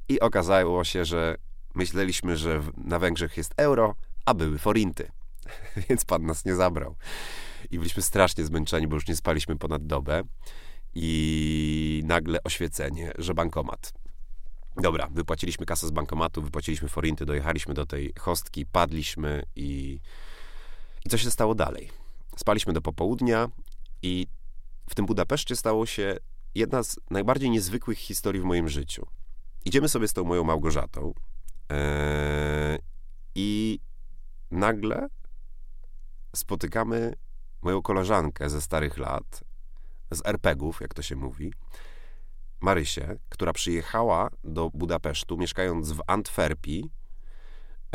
I 0.08 0.20
okazało 0.20 0.84
się, 0.84 1.04
że 1.04 1.36
myśleliśmy, 1.74 2.36
że 2.36 2.62
na 2.76 2.98
Węgrzech 2.98 3.36
jest 3.36 3.54
euro, 3.56 3.94
a 4.24 4.34
były 4.34 4.58
forinty. 4.58 5.10
Więc 5.88 6.04
pan 6.04 6.26
nas 6.26 6.44
nie 6.44 6.54
zabrał. 6.54 6.96
I 7.70 7.78
byliśmy 7.78 8.02
strasznie 8.02 8.44
zmęczeni, 8.44 8.86
bo 8.86 8.94
już 8.94 9.08
nie 9.08 9.16
spaliśmy 9.16 9.56
ponad 9.56 9.86
dobę. 9.86 10.22
I 10.94 12.02
nagle 12.04 12.42
oświecenie, 12.42 13.12
że 13.18 13.34
bankomat. 13.34 13.92
Dobra, 14.76 15.08
wypłaciliśmy 15.12 15.66
kasę 15.66 15.86
z 15.86 15.90
bankomatu, 15.90 16.42
wypłaciliśmy 16.42 16.88
forinty, 16.88 17.26
dojechaliśmy 17.26 17.74
do 17.74 17.86
tej 17.86 18.12
hostki, 18.18 18.66
padliśmy 18.66 19.42
i... 19.56 20.00
I 21.04 21.08
co 21.08 21.18
się 21.18 21.30
stało 21.30 21.54
dalej? 21.54 21.90
Spaliśmy 22.36 22.72
do 22.72 22.80
popołudnia 22.80 23.48
i 24.04 24.26
w 24.90 24.94
tym 24.94 25.06
Budapeszcie 25.06 25.56
stało 25.56 25.86
się 25.86 26.16
jedna 26.54 26.82
z 26.82 27.00
najbardziej 27.10 27.50
niezwykłych 27.50 27.98
historii 27.98 28.40
w 28.40 28.44
moim 28.44 28.68
życiu. 28.68 29.06
Idziemy 29.64 29.88
sobie 29.88 30.08
z 30.08 30.12
tą 30.12 30.24
moją 30.24 30.44
Małgorzatą 30.44 31.14
yy, 31.70 31.76
i 33.34 33.80
nagle 34.50 35.08
spotykamy 36.36 37.14
moją 37.62 37.82
koleżankę 37.82 38.50
ze 38.50 38.60
starych 38.60 38.98
lat, 38.98 39.44
z 40.10 40.26
RPGów, 40.26 40.80
jak 40.80 40.94
to 40.94 41.02
się 41.02 41.16
mówi, 41.16 41.52
Marysię, 42.60 43.16
która 43.28 43.52
przyjechała 43.52 44.30
do 44.44 44.70
Budapesztu, 44.74 45.36
mieszkając 45.36 45.92
w 45.92 46.00
Antwerpii, 46.06 46.90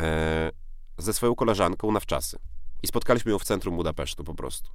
e, 0.02 0.52
ze 0.98 1.14
swoją 1.14 1.36
koleżanką 1.36 1.92
na 1.92 2.00
wczasy. 2.00 2.38
I 2.84 2.88
spotkaliśmy 2.88 3.32
ją 3.32 3.40
w 3.40 3.44
centrum 3.44 3.76
Budapesztu 3.76 4.24
po 4.24 4.36
prostu. 4.36 4.72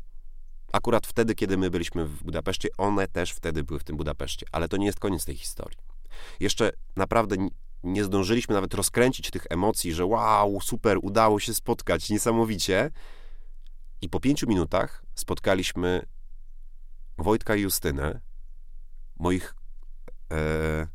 Akurat 0.75 1.07
wtedy, 1.07 1.35
kiedy 1.35 1.57
my 1.57 1.71
byliśmy 1.71 2.07
w 2.07 2.25
Budapeszcie, 2.25 2.69
one 2.79 3.09
też 3.09 3.31
wtedy 3.31 3.65
były 3.65 3.81
w 3.81 3.85
tym 3.85 3.97
Budapeszcie. 3.97 4.47
Ale 4.53 4.69
to 4.69 4.77
nie 4.77 4.87
jest 4.87 5.01
koniec 5.01 5.25
tej 5.25 5.37
historii. 5.37 5.79
Jeszcze 6.41 6.71
naprawdę 6.97 7.37
nie 7.83 8.05
zdążyliśmy 8.05 8.55
nawet 8.55 8.75
rozkręcić 8.75 9.31
tych 9.31 9.47
emocji, 9.51 9.93
że 9.93 10.07
wow, 10.07 10.61
super, 10.61 10.99
udało 11.03 11.41
się 11.41 11.55
spotkać, 11.55 12.11
niesamowicie. 12.11 12.91
I 14.01 14.09
po 14.09 14.21
pięciu 14.21 14.47
minutach 14.47 15.05
spotkaliśmy 15.15 16.07
Wojtka 17.19 17.57
i 17.57 17.61
Justynę, 17.61 18.21
moich, 19.19 19.55
e, 20.33 20.87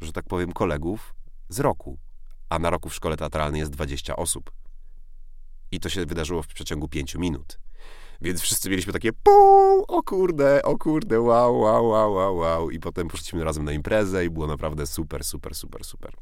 że 0.00 0.12
tak 0.12 0.24
powiem, 0.24 0.52
kolegów 0.52 1.14
z 1.48 1.60
roku. 1.60 1.98
A 2.48 2.58
na 2.58 2.70
roku 2.70 2.88
w 2.88 2.94
szkole 2.94 3.16
teatralnej 3.16 3.58
jest 3.58 3.72
20 3.72 4.16
osób. 4.16 4.52
I 5.70 5.80
to 5.80 5.88
się 5.88 6.06
wydarzyło 6.06 6.42
w 6.42 6.46
przeciągu 6.46 6.88
pięciu 6.88 7.20
minut. 7.20 7.65
Więc 8.20 8.40
wszyscy 8.40 8.70
mieliśmy 8.70 8.92
takie 8.92 9.12
pół, 9.12 9.84
o 9.88 10.02
kurde, 10.02 10.62
o 10.62 10.78
kurde, 10.78 11.20
wow, 11.20 11.58
wow, 11.58 11.88
wow, 11.88 12.12
wow, 12.12 12.36
wow. 12.36 12.70
I 12.70 12.80
potem 12.80 13.08
poszliśmy 13.08 13.44
razem 13.44 13.64
na 13.64 13.72
imprezę 13.72 14.24
i 14.24 14.30
było 14.30 14.46
naprawdę 14.46 14.86
super, 14.86 15.24
super, 15.24 15.54
super, 15.54 15.84
super. 15.84 16.12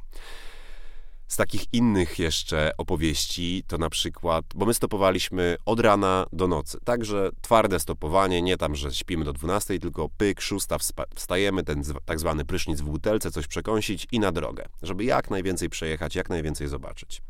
Z 1.27 1.37
takich 1.37 1.65
innych 1.73 2.19
jeszcze 2.19 2.71
opowieści 2.79 3.65
to 3.67 3.79
na 3.79 3.91
przykład, 3.91 4.45
bo 4.55 4.67
my 4.67 4.75
stopowaliśmy 4.75 5.57
od 5.67 5.81
rana 5.81 6.27
do 6.33 6.49
nocy, 6.49 6.79
także 6.85 7.31
twarde 7.41 7.81
stopowanie, 7.81 8.43
nie 8.43 8.57
tam, 8.57 8.75
że 8.75 8.95
śpimy 8.95 9.25
do 9.25 9.33
12, 9.33 9.79
tylko 9.79 10.09
pyk, 10.17 10.41
szósta, 10.41 10.77
wstajemy, 11.15 11.63
ten 11.63 11.83
tak 12.05 12.21
zwany 12.21 12.45
prysznic 12.45 12.81
w 12.81 12.85
butelce, 12.85 13.31
coś 13.31 13.47
przekąsić 13.47 14.07
i 14.13 14.21
na 14.21 14.33
drogę, 14.33 14.65
żeby 14.83 15.05
jak 15.05 15.31
najwięcej 15.31 15.69
przejechać, 15.69 16.15
jak 16.15 16.29
najwięcej 16.29 16.69
zobaczyć. 16.69 17.23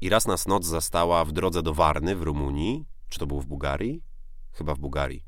I 0.00 0.08
raz 0.08 0.26
nas 0.26 0.46
noc 0.46 0.66
zastała 0.66 1.24
w 1.24 1.32
drodze 1.32 1.62
do 1.62 1.74
Warny 1.74 2.16
w 2.16 2.22
Rumunii, 2.22 2.84
czy 3.12 3.18
to 3.18 3.26
było 3.26 3.40
w 3.40 3.46
Bułgarii? 3.46 4.02
Chyba 4.52 4.74
w 4.74 4.78
Bułgarii. 4.78 5.24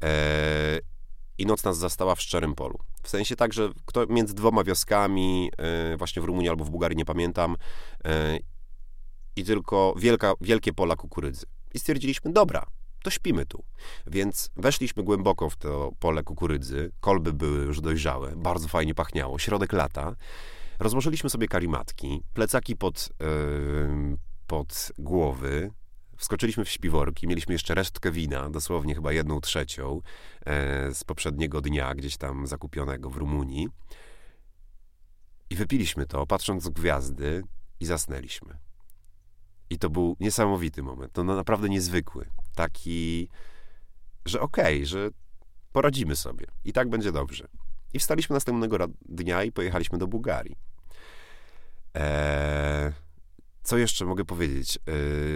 Eee, 0.00 0.80
I 1.38 1.46
noc 1.46 1.64
nas 1.64 1.78
zastała 1.78 2.14
w 2.14 2.20
Szczerym 2.20 2.54
Polu. 2.54 2.78
W 3.02 3.08
sensie 3.08 3.36
tak, 3.36 3.52
że 3.52 3.68
kto, 3.84 4.06
między 4.06 4.34
dwoma 4.34 4.64
wioskami, 4.64 5.50
e, 5.58 5.96
właśnie 5.96 6.22
w 6.22 6.24
Rumunii 6.24 6.48
albo 6.48 6.64
w 6.64 6.70
Bułgarii, 6.70 6.96
nie 6.96 7.04
pamiętam, 7.04 7.56
e, 8.04 8.38
i 9.36 9.44
tylko 9.44 9.94
wielka, 9.98 10.32
wielkie 10.40 10.72
pola 10.72 10.96
kukurydzy. 10.96 11.46
I 11.74 11.78
stwierdziliśmy, 11.78 12.32
dobra, 12.32 12.66
to 13.02 13.10
śpimy 13.10 13.46
tu. 13.46 13.64
Więc 14.06 14.50
weszliśmy 14.56 15.02
głęboko 15.02 15.50
w 15.50 15.56
to 15.56 15.92
pole 15.98 16.22
kukurydzy, 16.22 16.92
kolby 17.00 17.32
były 17.32 17.64
już 17.64 17.80
dojrzałe, 17.80 18.36
bardzo 18.36 18.68
fajnie 18.68 18.94
pachniało, 18.94 19.38
środek 19.38 19.72
lata. 19.72 20.16
Rozłożyliśmy 20.78 21.30
sobie 21.30 21.48
karimatki, 21.48 22.22
plecaki 22.34 22.76
pod, 22.76 23.08
yy, 23.20 24.16
pod 24.46 24.92
głowy, 24.98 25.70
Wskoczyliśmy 26.18 26.64
w 26.64 26.70
śpiworki, 26.70 27.26
mieliśmy 27.26 27.52
jeszcze 27.52 27.74
resztkę 27.74 28.10
wina, 28.10 28.50
dosłownie 28.50 28.94
chyba 28.94 29.12
jedną 29.12 29.40
trzecią 29.40 30.00
e, 30.46 30.94
z 30.94 31.04
poprzedniego 31.04 31.60
dnia, 31.60 31.94
gdzieś 31.94 32.16
tam 32.16 32.46
zakupionego 32.46 33.10
w 33.10 33.16
Rumunii. 33.16 33.68
I 35.50 35.56
wypiliśmy 35.56 36.06
to, 36.06 36.26
patrząc 36.26 36.68
w 36.68 36.70
gwiazdy 36.70 37.42
i 37.80 37.86
zasnęliśmy. 37.86 38.58
I 39.70 39.78
to 39.78 39.90
był 39.90 40.16
niesamowity 40.20 40.82
moment, 40.82 41.12
to 41.12 41.24
no 41.24 41.36
naprawdę 41.36 41.68
niezwykły. 41.68 42.26
Taki, 42.54 43.28
że 44.24 44.40
okej, 44.40 44.76
okay, 44.76 44.86
że 44.86 45.10
poradzimy 45.72 46.16
sobie 46.16 46.46
i 46.64 46.72
tak 46.72 46.88
będzie 46.88 47.12
dobrze. 47.12 47.48
I 47.94 47.98
wstaliśmy 47.98 48.34
następnego 48.34 48.78
dnia 49.08 49.44
i 49.44 49.52
pojechaliśmy 49.52 49.98
do 49.98 50.06
Bułgarii. 50.06 50.56
Eee, 51.94 52.92
co 53.68 53.78
jeszcze 53.78 54.04
mogę 54.04 54.24
powiedzieć? 54.24 54.78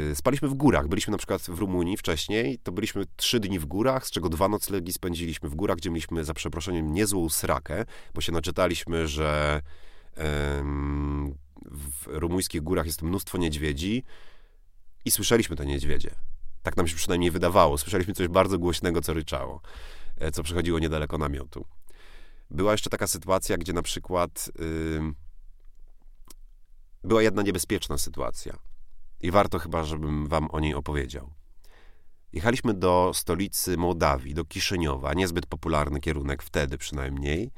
Yy, 0.09 0.17
spaliśmy 0.17 0.49
w 0.49 0.55
górach. 0.55 0.89
Byliśmy 0.89 1.11
na 1.11 1.19
przykład 1.19 1.43
w 1.43 1.59
Rumunii 1.59 1.97
wcześniej. 1.97 2.59
To 2.59 2.73
byliśmy 2.73 3.05
trzy 3.17 3.41
dni 3.41 3.59
w 3.59 3.67
górach, 3.67 4.07
z 4.07 4.11
czego 4.11 4.29
dwa 4.29 4.49
noclegi 4.49 4.93
spędziliśmy 4.93 5.49
w 5.49 5.55
górach, 5.55 5.77
gdzie 5.77 5.91
mieliśmy 5.91 6.25
za 6.25 6.35
przeproszeniem 6.35 6.93
niezłą 6.93 7.29
srakę, 7.29 7.85
bo 8.15 8.21
się 8.21 8.33
naczytaliśmy, 8.33 9.09
że 9.09 9.61
w 11.67 12.07
rumuńskich 12.07 12.63
górach 12.63 12.87
jest 12.87 13.03
mnóstwo 13.03 13.39
niedźwiedzi 13.39 14.05
i 15.05 15.11
słyszeliśmy 15.11 15.57
te 15.57 15.67
niedźwiedzie. 15.67 16.11
Tak 16.63 16.77
nam 16.77 16.89
się 16.89 16.97
przynajmniej 16.97 17.31
wydawało. 17.31 17.79
Słyszeliśmy 17.79 18.15
coś 18.15 18.29
bardzo 18.29 18.59
głośnego, 18.59 19.01
co 19.01 19.15
ryczało, 19.15 19.61
e, 20.17 20.31
co 20.31 20.43
przechodziło 20.43 20.79
niedaleko 20.79 21.19
namiotu. 21.19 21.65
Była 22.51 22.73
jeszcze 22.73 22.91
taka 22.91 23.07
sytuacja, 23.07 23.57
gdzie 23.57 23.73
na 23.73 23.83
przykład... 23.83 24.51
Yy, 24.59 25.32
była 27.05 27.23
jedna 27.23 27.43
niebezpieczna 27.43 27.99
sytuacja 27.99 28.59
i 29.21 29.31
warto 29.31 29.59
chyba, 29.59 29.85
żebym 29.85 30.27
wam 30.27 30.51
o 30.51 30.61
niej 30.61 30.75
opowiedział. 30.75 31.31
Jechaliśmy 32.33 32.75
do 32.75 33.11
stolicy 33.15 33.77
Mołdawii, 33.77 34.35
do 34.35 34.45
Kiszyniowa, 34.45 35.15
niezbyt 35.15 35.47
popularny 35.47 36.01
kierunek 36.01 36.43
wtedy 36.43 36.79
przynajmniej, 36.79 37.51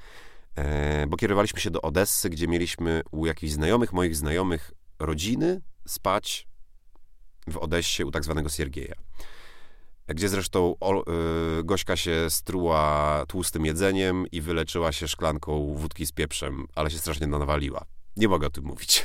e, 0.57 1.07
bo 1.07 1.17
kierowaliśmy 1.17 1.61
się 1.61 1.71
do 1.71 1.83
Odessy, 1.83 2.31
gdzie 2.31 2.49
mieliśmy 2.49 3.03
u 3.11 3.27
jakichś 3.27 3.53
znajomych, 3.53 3.93
moich 3.93 4.17
znajomych 4.17 4.73
rodziny 4.99 5.61
spać 5.87 6.49
w 7.47 7.57
Odessie 7.57 8.05
u 8.05 8.11
tak 8.11 8.25
zwanego 8.25 8.49
Siergieja. 8.49 8.95
Gdzie 10.07 10.29
zresztą 10.29 10.75
y, 11.61 11.65
Gośka 11.65 11.97
się 11.97 12.31
struła 12.31 13.25
tłustym 13.29 13.67
jedzeniem 13.67 14.27
i 14.33 14.41
wyleczyła 14.41 14.93
się 14.93 15.09
szklanką 15.09 15.75
wódki 15.75 16.07
z 16.07 16.13
pieprzem, 16.13 16.67
ale 16.75 16.91
się 16.91 16.99
strasznie 16.99 17.27
nawaliła. 17.27 17.85
Nie 18.17 18.29
mogę 18.29 18.47
o 18.47 18.51
tym 18.51 18.65
mówić. 18.65 19.05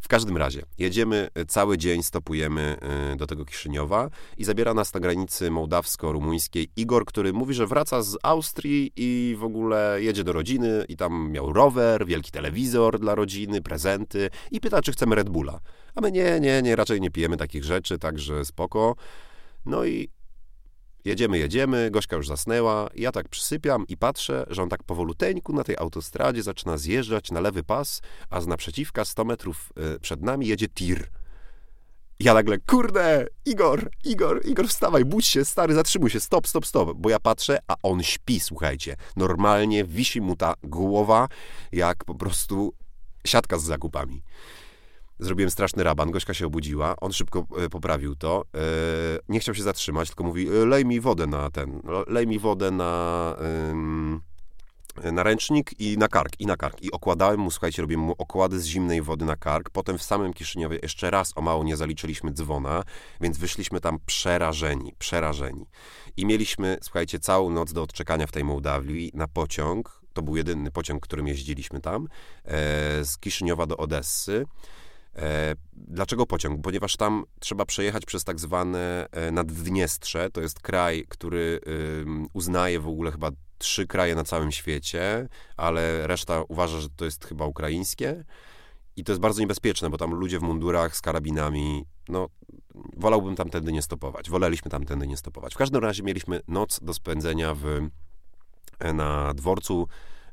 W 0.00 0.10
każdym 0.10 0.36
razie, 0.36 0.62
jedziemy 0.78 1.28
cały 1.48 1.78
dzień, 1.78 2.02
stopujemy 2.02 2.76
y, 3.12 3.16
do 3.16 3.26
tego 3.26 3.44
Kiszyniowa 3.44 4.10
i 4.38 4.44
zabiera 4.44 4.74
nas 4.74 4.94
na 4.94 5.00
granicy 5.00 5.50
mołdawsko-rumuńskiej 5.50 6.68
Igor, 6.76 7.04
który 7.04 7.32
mówi, 7.32 7.54
że 7.54 7.66
wraca 7.66 8.02
z 8.02 8.16
Austrii 8.22 8.92
i 8.96 9.36
w 9.38 9.44
ogóle 9.44 9.98
jedzie 10.00 10.24
do 10.24 10.32
rodziny 10.32 10.84
i 10.88 10.96
tam 10.96 11.30
miał 11.30 11.52
rower, 11.52 12.06
wielki 12.06 12.30
telewizor 12.30 12.98
dla 12.98 13.14
rodziny, 13.14 13.62
prezenty 13.62 14.30
i 14.50 14.60
pyta, 14.60 14.82
czy 14.82 14.92
chcemy 14.92 15.14
Red 15.14 15.28
Bulla. 15.28 15.60
A 15.94 16.00
my 16.00 16.12
nie, 16.12 16.40
nie, 16.40 16.62
nie, 16.62 16.76
raczej 16.76 17.00
nie 17.00 17.10
pijemy 17.10 17.36
takich 17.36 17.64
rzeczy, 17.64 17.98
także 17.98 18.44
spoko. 18.44 18.96
No 19.66 19.84
i 19.84 20.08
Jedziemy, 21.08 21.38
jedziemy, 21.38 21.90
Gośka 21.90 22.16
już 22.16 22.28
zasnęła, 22.28 22.88
ja 22.94 23.12
tak 23.12 23.28
przysypiam 23.28 23.84
i 23.88 23.96
patrzę, 23.96 24.46
że 24.50 24.62
on 24.62 24.68
tak 24.68 24.82
powoluteńku 24.82 25.52
na 25.52 25.64
tej 25.64 25.76
autostradzie 25.76 26.42
zaczyna 26.42 26.78
zjeżdżać 26.78 27.30
na 27.30 27.40
lewy 27.40 27.62
pas, 27.62 28.02
a 28.30 28.40
z 28.40 28.46
naprzeciwka 28.46 29.04
100 29.04 29.24
metrów 29.24 29.72
y, 29.96 30.00
przed 30.00 30.22
nami 30.22 30.46
jedzie 30.46 30.68
tir. 30.68 31.08
Ja 32.20 32.34
nagle, 32.34 32.58
kurde, 32.58 33.26
Igor, 33.44 33.90
Igor, 34.04 34.46
Igor, 34.46 34.68
wstawaj, 34.68 35.04
budź 35.04 35.26
się, 35.26 35.44
stary, 35.44 35.74
zatrzymuj 35.74 36.10
się, 36.10 36.20
stop, 36.20 36.48
stop, 36.48 36.66
stop. 36.66 36.92
Bo 36.96 37.10
ja 37.10 37.18
patrzę, 37.20 37.58
a 37.68 37.74
on 37.82 38.02
śpi, 38.02 38.40
słuchajcie. 38.40 38.96
Normalnie 39.16 39.84
wisi 39.84 40.20
mu 40.20 40.36
ta 40.36 40.54
głowa, 40.62 41.28
jak 41.72 42.04
po 42.04 42.14
prostu 42.14 42.72
siatka 43.26 43.58
z 43.58 43.64
zakupami. 43.64 44.22
Zrobiłem 45.20 45.50
straszny 45.50 45.82
raban, 45.82 46.10
Gośka 46.10 46.34
się 46.34 46.46
obudziła, 46.46 46.96
on 47.00 47.12
szybko 47.12 47.46
e, 47.56 47.68
poprawił 47.68 48.16
to. 48.16 48.44
E, 48.54 48.58
nie 49.28 49.40
chciał 49.40 49.54
się 49.54 49.62
zatrzymać, 49.62 50.08
tylko 50.08 50.24
mówi, 50.24 50.48
e, 50.48 50.66
lej 50.66 50.84
mi 50.84 51.00
wodę 51.00 51.26
na 51.26 51.50
ten, 51.50 51.82
lej 52.06 52.26
mi 52.26 52.38
wodę 52.38 52.70
na 52.70 53.34
na 55.12 55.22
ręcznik 55.22 55.80
i 55.80 55.98
na 55.98 56.08
kark, 56.08 56.40
i 56.40 56.46
na 56.46 56.56
kark. 56.56 56.82
I 56.82 56.90
okładałem 56.90 57.40
mu, 57.40 57.50
słuchajcie, 57.50 57.82
robiłem 57.82 58.04
mu 58.04 58.14
okłady 58.18 58.60
z 58.60 58.66
zimnej 58.66 59.02
wody 59.02 59.24
na 59.24 59.36
kark. 59.36 59.70
Potem 59.70 59.98
w 59.98 60.02
samym 60.02 60.34
Kiszyniowie 60.34 60.78
jeszcze 60.82 61.10
raz 61.10 61.32
o 61.36 61.42
mało 61.42 61.64
nie 61.64 61.76
zaliczyliśmy 61.76 62.32
dzwona, 62.32 62.82
więc 63.20 63.38
wyszliśmy 63.38 63.80
tam 63.80 63.98
przerażeni, 64.06 64.94
przerażeni. 64.98 65.66
I 66.16 66.26
mieliśmy, 66.26 66.78
słuchajcie, 66.82 67.20
całą 67.20 67.50
noc 67.50 67.72
do 67.72 67.82
odczekania 67.82 68.26
w 68.26 68.32
tej 68.32 68.44
Mołdawii 68.44 69.10
na 69.14 69.28
pociąg. 69.28 70.00
To 70.12 70.22
był 70.22 70.36
jedyny 70.36 70.70
pociąg, 70.70 71.02
którym 71.02 71.26
jeździliśmy 71.26 71.80
tam, 71.80 72.08
z 73.02 73.18
Kiszyniowa 73.20 73.66
do 73.66 73.76
Odessy. 73.76 74.46
E, 75.18 75.54
dlaczego 75.72 76.26
pociąg? 76.26 76.62
Ponieważ 76.62 76.96
tam 76.96 77.24
trzeba 77.40 77.64
przejechać 77.64 78.06
przez 78.06 78.24
tak 78.24 78.40
zwane 78.40 79.08
e, 79.10 79.30
Naddniestrze. 79.30 80.30
To 80.30 80.40
jest 80.40 80.60
kraj, 80.60 81.04
który 81.08 81.60
uznaje 82.32 82.80
w 82.80 82.88
ogóle 82.88 83.12
chyba 83.12 83.30
trzy 83.58 83.86
kraje 83.86 84.14
na 84.14 84.24
całym 84.24 84.52
świecie, 84.52 85.28
ale 85.56 86.06
reszta 86.06 86.42
uważa, 86.48 86.80
że 86.80 86.88
to 86.96 87.04
jest 87.04 87.24
chyba 87.24 87.46
ukraińskie. 87.46 88.24
I 88.96 89.04
to 89.04 89.12
jest 89.12 89.20
bardzo 89.20 89.40
niebezpieczne, 89.40 89.90
bo 89.90 89.98
tam 89.98 90.14
ludzie 90.14 90.38
w 90.38 90.42
mundurach 90.42 90.96
z 90.96 91.00
karabinami, 91.00 91.84
no, 92.08 92.28
wolałbym 92.96 93.36
tamtędy 93.36 93.72
nie 93.72 93.82
stopować. 93.82 94.30
Woleliśmy 94.30 94.70
tamtędy 94.70 95.06
nie 95.06 95.16
stopować. 95.16 95.54
W 95.54 95.56
każdym 95.56 95.82
razie 95.82 96.02
mieliśmy 96.02 96.40
noc 96.48 96.80
do 96.82 96.94
spędzenia 96.94 97.54
w, 97.54 97.88
e, 98.78 98.92
na 98.92 99.34
dworcu 99.34 99.88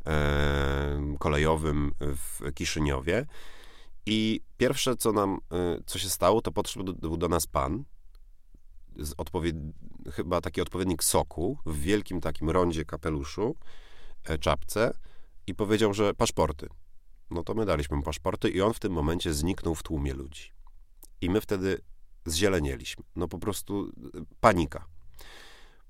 e, 0.05 1.15
kolejowym 1.19 1.91
w 1.99 2.53
Kiszyniowie. 2.53 3.25
I 4.05 4.41
pierwsze, 4.57 4.95
co 4.95 5.11
nam, 5.11 5.39
e, 5.51 5.79
co 5.85 5.99
się 5.99 6.09
stało, 6.09 6.41
to 6.41 6.51
podszedł 6.51 6.93
do, 6.93 7.17
do 7.17 7.27
nas 7.29 7.47
pan, 7.47 7.83
odpowied... 9.17 9.55
chyba 10.11 10.41
taki 10.41 10.61
odpowiednik 10.61 11.03
soku 11.03 11.57
w 11.65 11.79
wielkim 11.79 12.21
takim 12.21 12.49
rondzie 12.49 12.85
kapeluszu, 12.85 13.55
e, 14.23 14.37
czapce 14.37 14.93
i 15.47 15.55
powiedział, 15.55 15.93
że 15.93 16.13
paszporty. 16.13 16.69
No 17.31 17.43
to 17.43 17.53
my 17.53 17.65
daliśmy 17.65 17.97
mu 17.97 18.03
paszporty 18.03 18.49
i 18.49 18.61
on 18.61 18.73
w 18.73 18.79
tym 18.79 18.93
momencie 18.93 19.33
zniknął 19.33 19.75
w 19.75 19.83
tłumie 19.83 20.13
ludzi. 20.13 20.51
I 21.21 21.29
my 21.29 21.41
wtedy 21.41 21.81
zzielenieliśmy. 22.25 23.03
No 23.15 23.27
po 23.27 23.39
prostu 23.39 23.91
e, 24.15 24.21
panika. 24.39 24.85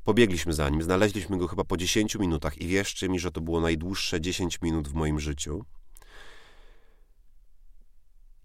Pobiegliśmy 0.04 0.54
za 0.54 0.70
nim, 0.70 0.84
znaleźliśmy 0.84 1.38
go 1.38 1.48
chyba 1.48 1.64
po 1.64 1.78
10 1.78 2.16
minutach 2.16 2.58
i 2.58 2.68
wierzcie 2.68 3.10
mi, 3.10 3.20
że 3.20 3.32
to 3.32 3.42
było 3.42 3.62
najdłuższe 3.62 4.22
10 4.22 4.62
minut 4.62 4.88
w 4.88 4.94
moim 4.94 5.20
życiu. 5.20 5.66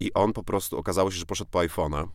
I 0.01 0.13
on 0.13 0.33
po 0.33 0.43
prostu 0.43 0.77
okazało 0.77 1.11
się, 1.11 1.17
że 1.17 1.25
poszedł 1.25 1.51
po 1.51 1.59
iPhone'a 1.59 2.07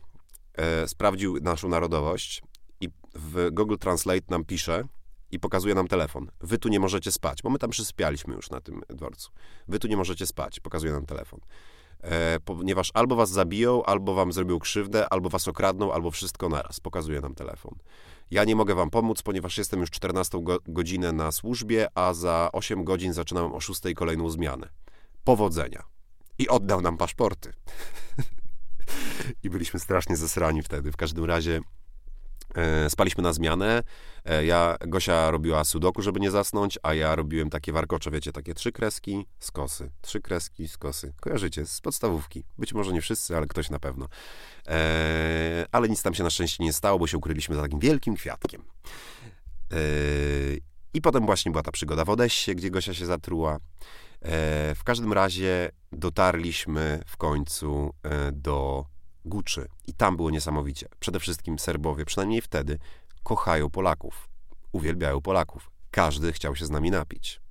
e, 0.53 0.87
sprawdził 0.87 1.39
naszą 1.41 1.69
narodowość 1.69 2.41
i 2.81 2.89
w 3.15 3.49
Google 3.51 3.75
Translate 3.79 4.25
nam 4.29 4.45
pisze 4.45 4.83
i 5.31 5.39
pokazuje 5.39 5.75
nam 5.75 5.87
telefon. 5.87 6.31
Wy 6.41 6.57
tu 6.57 6.69
nie 6.69 6.79
możecie 6.79 7.11
spać, 7.11 7.41
bo 7.41 7.49
my 7.49 7.59
tam 7.59 7.69
przyspialiśmy 7.69 8.35
już 8.35 8.49
na 8.49 8.61
tym 8.61 8.81
dworcu. 8.89 9.31
Wy 9.67 9.79
tu 9.79 9.87
nie 9.87 9.97
możecie 9.97 10.25
spać, 10.25 10.59
pokazuje 10.59 10.93
nam 10.93 11.05
telefon. 11.05 11.39
E, 12.01 12.39
ponieważ 12.39 12.91
albo 12.93 13.15
was 13.15 13.29
zabiją, 13.29 13.83
albo 13.83 14.13
wam 14.13 14.33
zrobią 14.33 14.59
krzywdę, 14.59 15.09
albo 15.09 15.29
was 15.29 15.47
okradną, 15.47 15.93
albo 15.93 16.11
wszystko 16.11 16.49
naraz. 16.49 16.79
Pokazuje 16.79 17.21
nam 17.21 17.35
telefon. 17.35 17.75
Ja 18.31 18.43
nie 18.43 18.55
mogę 18.55 18.75
wam 18.75 18.89
pomóc, 18.89 19.21
ponieważ 19.21 19.57
jestem 19.57 19.79
już 19.79 19.89
14 19.89 20.43
go 20.43 20.59
godzinę 20.67 21.11
na 21.11 21.31
służbie, 21.31 21.87
a 21.95 22.13
za 22.13 22.49
8 22.53 22.83
godzin 22.83 23.13
zaczynam 23.13 23.53
o 23.53 23.59
6 23.59 23.81
kolejną 23.95 24.29
zmianę. 24.29 24.69
Powodzenia. 25.23 25.96
I 26.39 26.47
oddał 26.49 26.81
nam 26.81 26.97
paszporty. 26.97 27.53
I 29.43 29.49
byliśmy 29.49 29.79
strasznie 29.79 30.17
zesrani 30.17 30.63
wtedy. 30.63 30.91
W 30.91 30.97
każdym 30.97 31.25
razie 31.25 31.59
e, 32.55 32.89
spaliśmy 32.89 33.23
na 33.23 33.33
zmianę. 33.33 33.83
E, 34.25 34.45
ja, 34.45 34.77
Gosia 34.87 35.31
robiła 35.31 35.63
sudoku, 35.63 36.01
żeby 36.01 36.19
nie 36.19 36.31
zasnąć, 36.31 36.79
a 36.83 36.93
ja 36.93 37.15
robiłem 37.15 37.49
takie 37.49 37.71
warkocze, 37.71 38.11
wiecie, 38.11 38.31
takie 38.31 38.53
trzy 38.53 38.71
kreski, 38.71 39.25
skosy. 39.39 39.91
Trzy 40.01 40.21
kreski, 40.21 40.67
skosy. 40.67 41.13
Kojarzycie, 41.19 41.65
z 41.65 41.81
podstawówki. 41.81 42.43
Być 42.57 42.73
może 42.73 42.93
nie 42.93 43.01
wszyscy, 43.01 43.37
ale 43.37 43.47
ktoś 43.47 43.69
na 43.69 43.79
pewno. 43.79 44.07
E, 44.67 45.65
ale 45.71 45.89
nic 45.89 46.01
tam 46.01 46.13
się 46.13 46.23
na 46.23 46.29
szczęście 46.29 46.63
nie 46.63 46.73
stało, 46.73 46.99
bo 46.99 47.07
się 47.07 47.17
ukryliśmy 47.17 47.55
za 47.55 47.61
takim 47.61 47.79
wielkim 47.79 48.15
kwiatkiem. 48.15 48.63
E, 49.71 49.77
I 50.93 51.01
potem 51.01 51.25
właśnie 51.25 51.51
była 51.51 51.63
ta 51.63 51.71
przygoda 51.71 52.05
w 52.05 52.09
Odessie, 52.09 52.55
gdzie 52.55 52.69
Gosia 52.69 52.93
się 52.93 53.05
zatruła. 53.05 53.59
E, 54.21 54.75
w 54.75 54.83
każdym 54.83 55.13
razie 55.13 55.69
dotarliśmy 55.91 57.01
w 57.07 57.17
końcu 57.17 57.93
e, 58.03 58.31
do 58.31 58.85
Guczy 59.25 59.67
i 59.87 59.93
tam 59.93 60.17
było 60.17 60.29
niesamowicie. 60.29 60.87
Przede 60.99 61.19
wszystkim 61.19 61.59
Serbowie, 61.59 62.05
przynajmniej 62.05 62.41
wtedy, 62.41 62.79
kochają 63.23 63.69
Polaków, 63.69 64.29
uwielbiają 64.71 65.21
Polaków. 65.21 65.71
Każdy 65.91 66.33
chciał 66.33 66.55
się 66.55 66.65
z 66.65 66.69
nami 66.69 66.91
napić. 66.91 67.41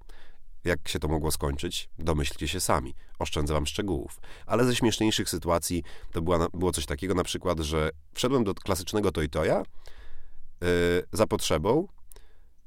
Jak 0.64 0.88
się 0.88 0.98
to 0.98 1.08
mogło 1.08 1.30
skończyć? 1.30 1.88
Domyślcie 1.98 2.48
się 2.48 2.60
sami. 2.60 2.94
Oszczędzę 3.18 3.54
wam 3.54 3.66
szczegółów. 3.66 4.20
Ale 4.46 4.64
ze 4.64 4.76
śmieszniejszych 4.76 5.28
sytuacji 5.28 5.82
to 6.12 6.22
była, 6.22 6.48
było 6.54 6.72
coś 6.72 6.86
takiego 6.86 7.14
na 7.14 7.24
przykład, 7.24 7.60
że 7.60 7.90
wszedłem 8.14 8.44
do 8.44 8.54
klasycznego 8.54 9.12
Toytoja 9.12 9.62
yy, 10.60 10.68
za 11.12 11.26
potrzebą 11.26 11.88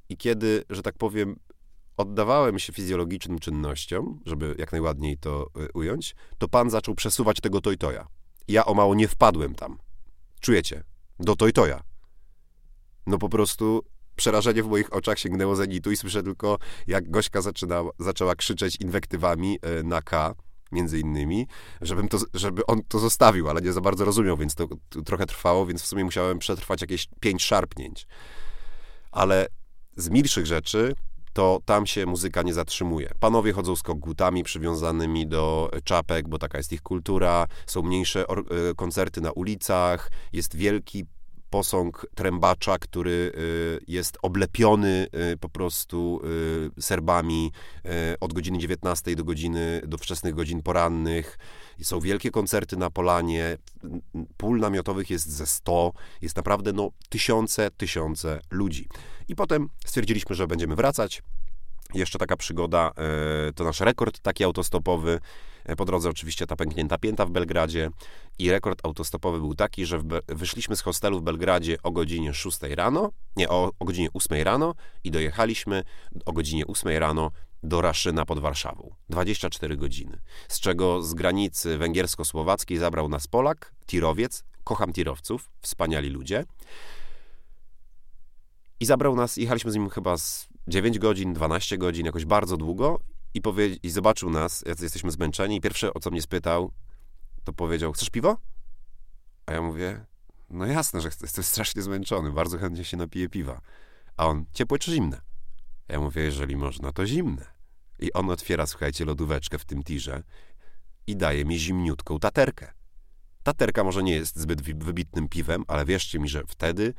i 0.10 0.18
kiedy, 0.18 0.64
że 0.70 0.82
tak 0.82 0.98
powiem, 0.98 1.40
oddawałem 2.00 2.60
się 2.60 2.74
fizjologicznym 2.74 3.40
czynnościom, 3.40 4.20
żeby 4.26 4.56
jak 4.58 4.72
najładniej 4.72 5.18
to 5.18 5.48
y, 5.64 5.72
ująć, 5.74 6.16
to 6.38 6.48
pan 6.48 6.70
zaczął 6.70 6.96
przesuwać 6.96 7.42
tego 7.42 7.62
tojtoja. 7.62 8.08
Ja 8.48 8.66
o 8.66 8.74
mało 8.74 8.96
nie 8.96 9.08
wpadłem 9.08 9.56
tam. 9.56 9.78
Czujecie? 10.40 10.84
Do 11.20 11.36
tojtoja. 11.36 11.84
No 13.08 13.18
po 13.18 13.30
prostu 13.30 13.84
przerażenie 14.16 14.64
w 14.64 14.68
moich 14.68 14.94
oczach 14.94 15.20
sięgnęło 15.20 15.56
zenitu 15.56 15.92
i 15.92 15.98
słyszę 15.98 16.24
tylko, 16.24 16.58
jak 16.88 17.12
Gośka 17.12 17.42
zaczyna, 17.42 17.84
zaczęła 18.00 18.36
krzyczeć 18.36 18.76
inwektywami 18.82 19.60
y, 19.80 19.84
na 19.84 20.02
K, 20.02 20.36
między 20.72 21.00
innymi, 21.00 21.48
żebym 21.82 22.08
to, 22.08 22.18
żeby 22.34 22.66
on 22.66 22.84
to 22.88 23.00
zostawił, 23.00 23.50
ale 23.50 23.62
nie 23.62 23.74
za 23.74 23.82
bardzo 23.82 24.06
rozumiał, 24.06 24.38
więc 24.38 24.56
to, 24.56 24.68
to 24.90 25.02
trochę 25.02 25.26
trwało, 25.26 25.66
więc 25.66 25.82
w 25.82 25.86
sumie 25.86 26.04
musiałem 26.04 26.40
przetrwać 26.40 26.82
jakieś 26.82 27.08
pięć 27.20 27.44
szarpnięć. 27.44 28.08
Ale 29.12 29.48
z 29.96 30.10
milszych 30.10 30.46
rzeczy 30.46 30.96
to 31.40 31.60
tam 31.66 31.86
się 31.86 32.06
muzyka 32.06 32.42
nie 32.42 32.54
zatrzymuje. 32.54 33.12
Panowie 33.20 33.54
chodzą 33.54 33.76
z 33.76 33.84
kogutami 33.84 34.44
przywiązanymi 34.44 35.28
do 35.28 35.72
czapek, 35.84 36.28
bo 36.28 36.40
taka 36.40 36.58
jest 36.58 36.74
ich 36.74 36.82
kultura. 36.82 37.48
Są 37.68 37.82
mniejsze 37.82 38.26
e, 38.30 38.36
koncerty 38.76 39.22
na 39.22 39.32
ulicach, 39.32 40.12
jest 40.34 40.56
wielki 40.56 41.06
posąg 41.50 42.06
trębacza, 42.16 42.80
który 42.80 43.12
y, 43.12 43.84
jest 43.88 44.18
oblepiony 44.22 45.08
y, 45.34 45.38
po 45.38 45.50
prostu 45.50 46.22
y, 46.78 46.82
Serbami 46.82 47.52
od 48.20 48.34
godziny 48.34 48.58
19 48.58 49.16
do 49.16 49.24
godziny, 49.24 49.82
do 49.88 49.98
wczesnych 49.98 50.36
godzin 50.36 50.64
porannych. 50.64 51.38
Są 51.82 52.00
wielkie 52.00 52.32
koncerty 52.32 52.78
na 52.78 52.90
Polanie, 52.90 53.58
pól 54.38 54.60
namiotowych 54.60 55.10
jest 55.10 55.30
ze 55.30 55.46
100, 55.46 55.94
jest 56.22 56.36
naprawdę 56.36 56.74
no, 56.74 56.92
tysiące, 57.10 57.72
tysiące 57.72 58.40
ludzi. 58.52 58.88
I 59.28 59.36
potem 59.36 59.70
stwierdziliśmy, 59.86 60.36
że 60.36 60.48
będziemy 60.48 60.76
wracać. 60.76 61.24
Jeszcze 61.94 62.20
taka 62.20 62.38
przygoda, 62.38 62.92
to 63.56 63.64
nasz 63.64 63.80
rekord 63.80 64.20
taki 64.20 64.44
autostopowy. 64.44 65.20
E, 65.70 65.76
po 65.76 65.86
drodze 65.86 66.10
oczywiście 66.10 66.48
ta 66.48 66.56
pęknięta 66.56 66.98
pięta 66.98 67.26
w 67.26 67.30
Belgradzie 67.30 67.90
i 68.40 68.52
rekord 68.52 68.86
autostopowy 68.86 69.40
był 69.40 69.56
taki, 69.56 69.86
że 69.86 70.02
wyszliśmy 70.28 70.76
z 70.76 70.82
hostelu 70.82 71.20
w 71.20 71.24
Belgradzie 71.24 71.78
o 71.84 71.92
godzinie 71.92 72.34
6 72.34 72.60
rano, 72.62 73.12
nie, 73.36 73.50
o, 73.50 73.72
o 73.80 73.86
godzinie 73.86 74.08
8 74.14 74.42
rano 74.42 74.76
i 75.04 75.12
dojechaliśmy 75.12 75.84
o 76.26 76.34
godzinie 76.34 76.68
8 76.68 76.98
rano 76.98 77.32
do 77.64 77.82
Raszyna 77.82 78.26
pod 78.26 78.40
Warszawą. 78.40 78.96
24 79.10 79.78
godziny. 79.78 80.22
Z 80.48 80.60
czego 80.60 81.04
z 81.04 81.14
granicy 81.14 81.78
węgiersko-słowackiej 81.78 82.78
zabrał 82.78 83.10
nas 83.10 83.28
Polak, 83.28 83.74
tirowiec, 83.86 84.44
kocham 84.64 84.94
tirowców, 84.94 85.50
wspaniali 85.62 86.10
ludzie. 86.10 86.46
I 88.80 88.86
zabrał 88.86 89.16
nas, 89.16 89.38
jechaliśmy 89.38 89.72
z 89.72 89.76
nim 89.76 89.90
chyba 89.90 90.18
z 90.18 90.48
9 90.68 91.00
godzin, 91.00 91.34
12 91.34 91.78
godzin, 91.78 92.06
jakoś 92.06 92.26
bardzo 92.26 92.58
długo 92.58 93.00
i, 93.34 93.42
powie, 93.42 93.68
i 93.68 93.90
zobaczył 93.90 94.30
nas, 94.30 94.64
jak 94.68 94.82
jesteśmy 94.82 95.12
zmęczeni 95.12 95.56
i 95.56 95.62
pierwsze, 95.62 95.94
o 95.94 96.00
co 96.00 96.12
mnie 96.12 96.22
spytał, 96.22 96.72
to 97.44 97.54
powiedział, 97.54 97.94
chcesz 97.94 98.10
piwo? 98.10 98.38
A 99.46 99.54
ja 99.54 99.62
mówię, 99.62 100.06
no 100.50 100.66
jasne, 100.66 101.02
że 101.02 101.10
jestem 101.22 101.44
strasznie 101.44 101.82
zmęczony, 101.82 102.32
bardzo 102.32 102.58
chętnie 102.58 102.86
się 102.86 102.98
napiję 102.98 103.30
piwa. 103.30 103.62
A 104.18 104.28
on, 104.28 104.46
ciepłe 104.54 104.80
czy 104.80 104.92
zimne? 104.92 105.22
Ja 105.88 106.00
mówię, 106.00 106.22
jeżeli 106.22 106.56
można, 106.56 106.92
to 106.92 107.06
zimne. 107.06 107.46
I 108.00 108.14
on 108.14 108.30
otwiera, 108.30 108.68
słuchajcie, 108.68 109.06
lodóweczkę 109.06 109.58
w 109.58 109.66
tym 109.66 109.84
tirze 109.84 110.24
i 111.08 111.16
daje 111.16 111.46
mi 111.46 111.60
zimniutką 111.60 112.20
taterkę. 112.20 112.74
Taterka 113.44 113.84
może 113.84 114.04
nie 114.04 114.14
jest 114.14 114.40
zbyt 114.40 114.62
wybitnym 114.62 115.30
piwem, 115.30 115.64
ale 115.68 115.86
wierzcie 115.86 116.20
mi, 116.20 116.30
że 116.30 116.44
wtedy 116.48 116.94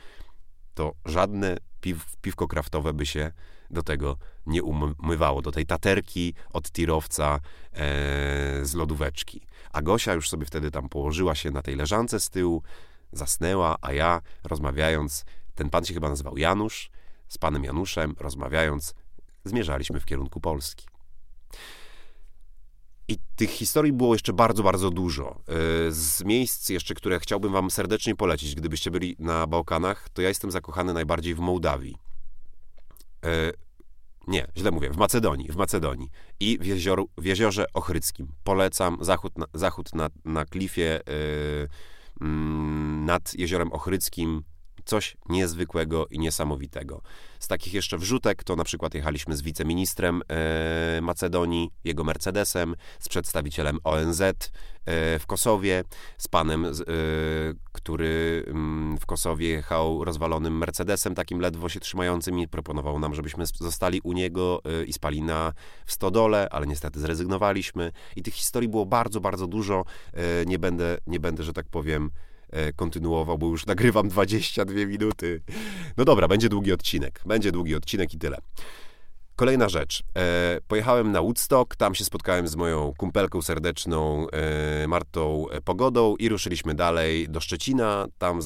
to 0.75 0.95
żadne 1.05 1.57
piw, 1.81 2.17
piwko 2.21 2.49
kraftowe 2.49 2.93
by 2.93 3.07
się 3.07 3.33
do 3.71 3.83
tego 3.83 4.17
nie 4.47 4.63
umywało, 4.63 5.43
do 5.43 5.53
tej 5.53 5.67
taterki 5.67 6.35
od 6.53 6.73
tirowca 6.73 7.35
e, 7.35 7.41
z 8.63 8.75
lodóweczki. 8.75 9.41
A 9.73 9.83
Gosia 9.83 10.15
już 10.15 10.29
sobie 10.29 10.47
wtedy 10.47 10.71
tam 10.71 10.89
położyła 10.89 11.35
się 11.35 11.51
na 11.51 11.63
tej 11.63 11.77
leżance 11.77 12.21
z 12.21 12.31
tyłu, 12.31 12.63
zasnęła, 13.13 13.77
a 13.81 13.93
ja 13.93 14.21
rozmawiając, 14.45 15.25
ten 15.55 15.71
pan 15.71 15.85
się 15.85 15.95
chyba 15.95 16.09
nazywał 16.09 16.37
Janusz, 16.37 16.91
z 17.29 17.39
panem 17.39 17.65
Januszem, 17.65 18.15
rozmawiając, 18.21 18.95
zmierzaliśmy 19.45 20.01
w 20.01 20.05
kierunku 20.05 20.41
Polski. 20.41 20.87
I 23.09 23.19
tych 23.37 23.51
historii 23.51 23.93
było 23.93 24.15
jeszcze 24.15 24.33
bardzo, 24.33 24.63
bardzo 24.63 24.91
dużo. 24.91 25.31
E, 25.49 25.93
z 25.93 26.25
miejsc 26.25 26.69
jeszcze, 26.69 26.95
które 26.95 27.21
chciałbym 27.21 27.53
wam 27.53 27.71
serdecznie 27.71 28.17
polecić, 28.17 28.55
gdybyście 28.55 28.91
byli 28.91 29.17
na 29.19 29.47
Bałkanach, 29.47 30.09
to 30.09 30.23
ja 30.23 30.29
jestem 30.29 30.51
zakochany 30.51 30.95
najbardziej 30.95 31.35
w 31.35 31.39
Mołdawii. 31.39 32.10
E, 33.25 33.53
nie, 34.29 34.47
źle 34.57 34.71
mówię, 34.71 34.91
w 34.91 34.97
Macedonii, 34.97 35.53
w 35.53 35.57
Macedonii 35.57 36.09
i 36.41 36.59
w, 36.59 36.63
w 37.19 37.25
jeziorze 37.25 37.65
Ochryckim. 37.75 38.33
Polecam 38.45 38.99
zachód 39.01 39.39
na, 39.39 39.47
zachód 39.55 39.95
na, 39.95 40.09
na 40.25 40.45
klifie 40.45 41.01
yy, 41.07 42.27
nad 43.05 43.35
jeziorem 43.35 43.73
Ochryckim, 43.73 44.43
coś 44.91 45.17
niezwykłego 45.29 46.07
i 46.07 46.19
niesamowitego. 46.19 47.03
Z 47.39 47.49
takich 47.49 47.75
jeszcze 47.75 47.99
wrzutek 47.99 48.45
to 48.45 48.57
na 48.57 48.65
przykład 48.65 48.95
jechaliśmy 48.95 49.37
z 49.37 49.43
wiceministrem 49.43 50.23
e, 50.29 51.01
Macedonii, 51.01 51.71
jego 51.85 52.05
Mercedesem, 52.05 52.77
z 52.99 53.09
przedstawicielem 53.09 53.79
ONZ 53.85 54.21
e, 54.21 54.33
w 55.19 55.27
Kosowie, 55.27 55.85
z 56.19 56.29
panem, 56.29 56.65
e, 56.65 56.71
który 57.73 58.45
mm, 58.47 58.99
w 58.99 59.07
Kosowie 59.07 59.49
jechał 59.49 60.05
rozwalonym 60.05 60.59
Mercedesem, 60.59 61.15
takim 61.15 61.41
ledwo 61.41 61.69
się 61.69 61.81
trzymającym 61.81 62.39
i 62.39 62.49
proponował 62.49 62.99
nam, 62.99 63.15
żebyśmy 63.15 63.47
zostali 63.47 64.01
u 64.01 64.13
niego 64.13 64.63
i 64.87 64.93
spali 64.93 65.23
na 65.23 65.53
w 65.87 65.93
stodole, 65.93 66.49
ale 66.51 66.67
niestety 66.67 67.01
zrezygnowaliśmy. 67.01 67.93
I 68.17 68.23
tych 68.23 68.35
historii 68.35 68.69
było 68.69 68.87
bardzo, 68.87 69.21
bardzo 69.21 69.47
dużo. 69.47 69.85
Nie 70.47 70.59
będę, 70.59 70.99
nie 71.07 71.21
będę, 71.21 71.43
że 71.43 71.53
tak 71.53 71.67
powiem, 71.67 72.11
E, 72.11 72.30
kontynuował, 72.77 73.39
bo 73.39 73.47
już 73.47 73.67
nagrywam 73.67 74.09
22 74.09 74.75
minuty. 74.87 75.43
No 75.97 76.05
dobra, 76.05 76.29
będzie 76.29 76.49
długi 76.49 76.73
odcinek. 76.73 77.21
Będzie 77.27 77.53
długi 77.53 77.75
odcinek 77.75 78.15
i 78.15 78.19
tyle. 78.19 78.39
Kolejna 79.37 79.69
rzecz. 79.69 80.03
E, 80.17 80.59
pojechałem 80.69 81.13
na 81.13 81.23
Woodstock, 81.23 81.77
tam 81.77 81.95
się 81.95 82.05
spotkałem 82.05 82.49
z 82.49 82.57
moją 82.57 82.93
kumpelką 82.99 83.43
serdeczną 83.43 84.27
e, 84.31 84.89
Martą 84.89 85.47
Pogodą 85.65 86.17
i 86.17 86.29
ruszyliśmy 86.29 86.75
dalej 86.75 87.29
do 87.29 87.41
Szczecina. 87.41 88.07
Tam 88.19 88.41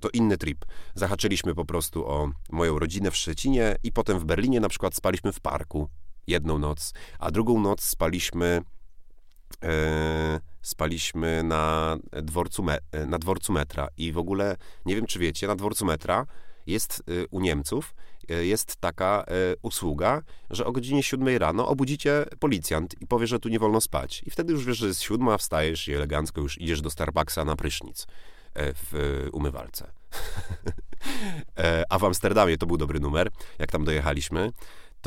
to 0.00 0.08
inny 0.12 0.38
trip. 0.38 0.64
Zahaczyliśmy 0.94 1.54
po 1.54 1.64
prostu 1.64 2.06
o 2.06 2.30
moją 2.50 2.78
rodzinę 2.78 3.10
w 3.10 3.16
Szczecinie 3.16 3.76
i 3.82 3.92
potem 3.92 4.18
w 4.18 4.24
Berlinie 4.24 4.60
na 4.60 4.68
przykład 4.68 4.94
spaliśmy 4.94 5.32
w 5.32 5.40
parku 5.40 5.88
jedną 6.26 6.58
noc, 6.58 6.92
a 7.18 7.30
drugą 7.30 7.60
noc 7.60 7.84
spaliśmy 7.84 8.62
E, 8.77 8.77
spaliśmy 10.62 11.42
na 11.42 11.96
dworcu, 12.12 12.62
me, 12.62 12.78
na 13.06 13.18
dworcu 13.18 13.52
metra 13.52 13.88
i 13.96 14.12
w 14.12 14.18
ogóle, 14.18 14.56
nie 14.86 14.96
wiem 14.96 15.06
czy 15.06 15.18
wiecie, 15.18 15.46
na 15.46 15.56
dworcu 15.56 15.84
metra 15.84 16.26
jest 16.66 17.00
e, 17.00 17.26
u 17.30 17.40
Niemców 17.40 17.94
e, 18.28 18.46
jest 18.46 18.76
taka 18.76 19.24
usługa, 19.62 20.22
że 20.50 20.64
o 20.64 20.72
godzinie 20.72 21.02
7 21.02 21.38
rano 21.38 21.68
obudzicie 21.68 22.24
policjant 22.38 23.02
i 23.02 23.06
powie, 23.06 23.26
że 23.26 23.40
tu 23.40 23.48
nie 23.48 23.58
wolno 23.58 23.80
spać. 23.80 24.22
I 24.26 24.30
wtedy 24.30 24.52
już 24.52 24.64
wiesz, 24.64 24.78
że 24.78 24.86
jest 24.86 25.02
siódma, 25.02 25.38
wstajesz 25.38 25.88
i 25.88 25.94
elegancko 25.94 26.40
już 26.40 26.60
idziesz 26.60 26.80
do 26.80 26.90
Starbucksa 26.90 27.44
na 27.44 27.56
prysznic 27.56 28.06
w 28.54 29.28
umywalce. 29.32 29.90
A 31.90 31.98
w 31.98 32.04
Amsterdamie 32.04 32.58
to 32.58 32.66
był 32.66 32.76
dobry 32.76 33.00
numer, 33.00 33.30
jak 33.58 33.70
tam 33.70 33.84
dojechaliśmy 33.84 34.52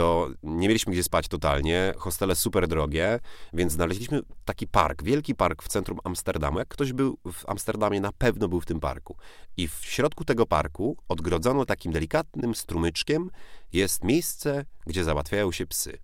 to 0.02 0.30
nie 0.44 0.68
mieliśmy 0.68 0.94
gdzie 0.94 1.04
spać 1.04 1.28
totalnie, 1.28 1.94
hostele 1.98 2.36
super 2.36 2.68
drogie, 2.68 3.20
więc 3.54 3.74
znaleźliśmy 3.74 4.22
taki 4.46 4.68
park, 4.68 5.04
wielki 5.04 5.36
park 5.36 5.64
w 5.64 5.68
centrum 5.68 6.00
Amsterdamu. 6.04 6.60
Jak 6.60 6.68
ktoś 6.68 6.94
był 6.94 7.18
w 7.32 7.50
Amsterdamie, 7.50 8.02
na 8.02 8.12
pewno 8.12 8.48
był 8.48 8.62
w 8.62 8.66
tym 8.66 8.80
parku. 8.80 9.18
I 9.58 9.68
w 9.68 9.80
środku 9.82 10.26
tego 10.26 10.46
parku, 10.46 10.98
odgrodzono 11.08 11.66
takim 11.66 11.92
delikatnym 11.92 12.56
strumyczkiem, 12.56 13.30
jest 13.74 14.04
miejsce, 14.04 14.66
gdzie 14.86 15.04
załatwiają 15.04 15.52
się 15.52 15.68
psy. 15.68 15.98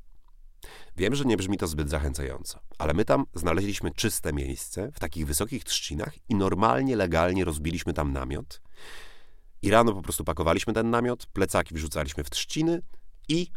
Wiem, 0.97 1.15
że 1.15 1.25
nie 1.25 1.38
brzmi 1.38 1.57
to 1.57 1.67
zbyt 1.67 1.89
zachęcająco, 1.89 2.60
ale 2.77 2.93
my 2.93 3.05
tam 3.05 3.25
znaleźliśmy 3.33 3.91
czyste 3.91 4.33
miejsce 4.33 4.91
w 4.91 4.99
takich 4.99 5.27
wysokich 5.27 5.63
trzcinach 5.63 6.13
i 6.29 6.36
normalnie, 6.36 6.95
legalnie 6.95 7.45
rozbiliśmy 7.45 7.93
tam 7.93 8.13
namiot. 8.13 8.62
I 9.62 9.71
rano 9.71 9.93
po 9.93 10.01
prostu 10.01 10.23
pakowaliśmy 10.23 10.73
ten 10.73 10.89
namiot, 10.89 11.25
plecaki 11.25 11.75
wrzucaliśmy 11.75 12.23
w 12.23 12.29
trzciny 12.29 12.81
i 13.29 13.51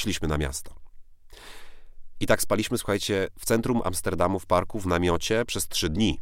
szliśmy 0.00 0.28
na 0.28 0.38
miasto. 0.38 0.74
I 2.20 2.26
tak 2.26 2.42
spaliśmy, 2.42 2.78
słuchajcie, 2.78 3.28
w 3.38 3.44
centrum 3.44 3.80
Amsterdamu, 3.84 4.38
w 4.38 4.46
parku, 4.46 4.80
w 4.80 4.86
namiocie 4.86 5.44
przez 5.44 5.68
trzy 5.68 5.88
dni. 5.88 6.20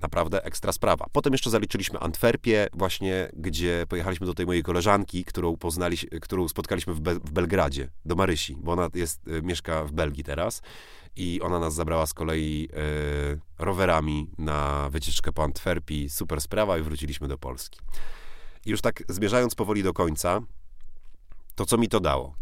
Naprawdę 0.00 0.44
ekstra 0.44 0.72
sprawa. 0.72 1.06
Potem 1.12 1.32
jeszcze 1.32 1.50
zaliczyliśmy 1.50 1.98
Antwerpię, 1.98 2.68
właśnie 2.72 3.30
gdzie 3.32 3.86
pojechaliśmy 3.88 4.26
do 4.26 4.34
tej 4.34 4.46
mojej 4.46 4.62
koleżanki, 4.62 5.24
którą 5.24 5.56
poznali, 5.56 5.96
którą 6.20 6.48
spotkaliśmy 6.48 6.94
w, 6.94 7.00
Be 7.00 7.14
w 7.14 7.30
Belgradzie, 7.30 7.88
do 8.04 8.14
Marysi, 8.14 8.56
bo 8.60 8.72
ona 8.72 8.88
jest, 8.94 9.28
y, 9.28 9.42
mieszka 9.42 9.84
w 9.84 9.92
Belgii 9.92 10.24
teraz 10.24 10.62
i 11.16 11.40
ona 11.42 11.58
nas 11.58 11.74
zabrała 11.74 12.06
z 12.06 12.14
kolei 12.14 12.68
y, 13.34 13.40
rowerami 13.58 14.30
na 14.38 14.88
wycieczkę 14.90 15.32
po 15.32 15.44
Antwerpii. 15.44 16.10
Super 16.10 16.40
sprawa 16.40 16.78
i 16.78 16.82
wróciliśmy 16.82 17.28
do 17.28 17.38
Polski. 17.38 17.80
I 18.66 18.70
już 18.70 18.80
tak 18.80 19.02
zmierzając 19.08 19.54
powoli 19.54 19.82
do 19.82 19.92
końca, 19.92 20.40
to 21.54 21.66
co 21.66 21.78
mi 21.78 21.88
to 21.88 22.00
dało? 22.00 22.34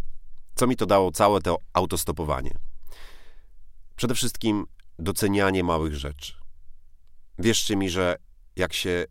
Co 0.59 0.67
mi 0.67 0.77
to 0.77 0.87
dało 0.87 1.13
całe 1.13 1.41
to 1.41 1.59
autostopowanie? 1.73 2.55
Przede 3.97 4.15
wszystkim 4.15 4.67
docenianie 4.99 5.65
małych 5.65 5.95
rzeczy. 5.95 6.33
Wierzcie 7.39 7.77
mi, 7.77 7.91
że 7.91 8.17
jak 8.57 8.73
się 8.73 9.05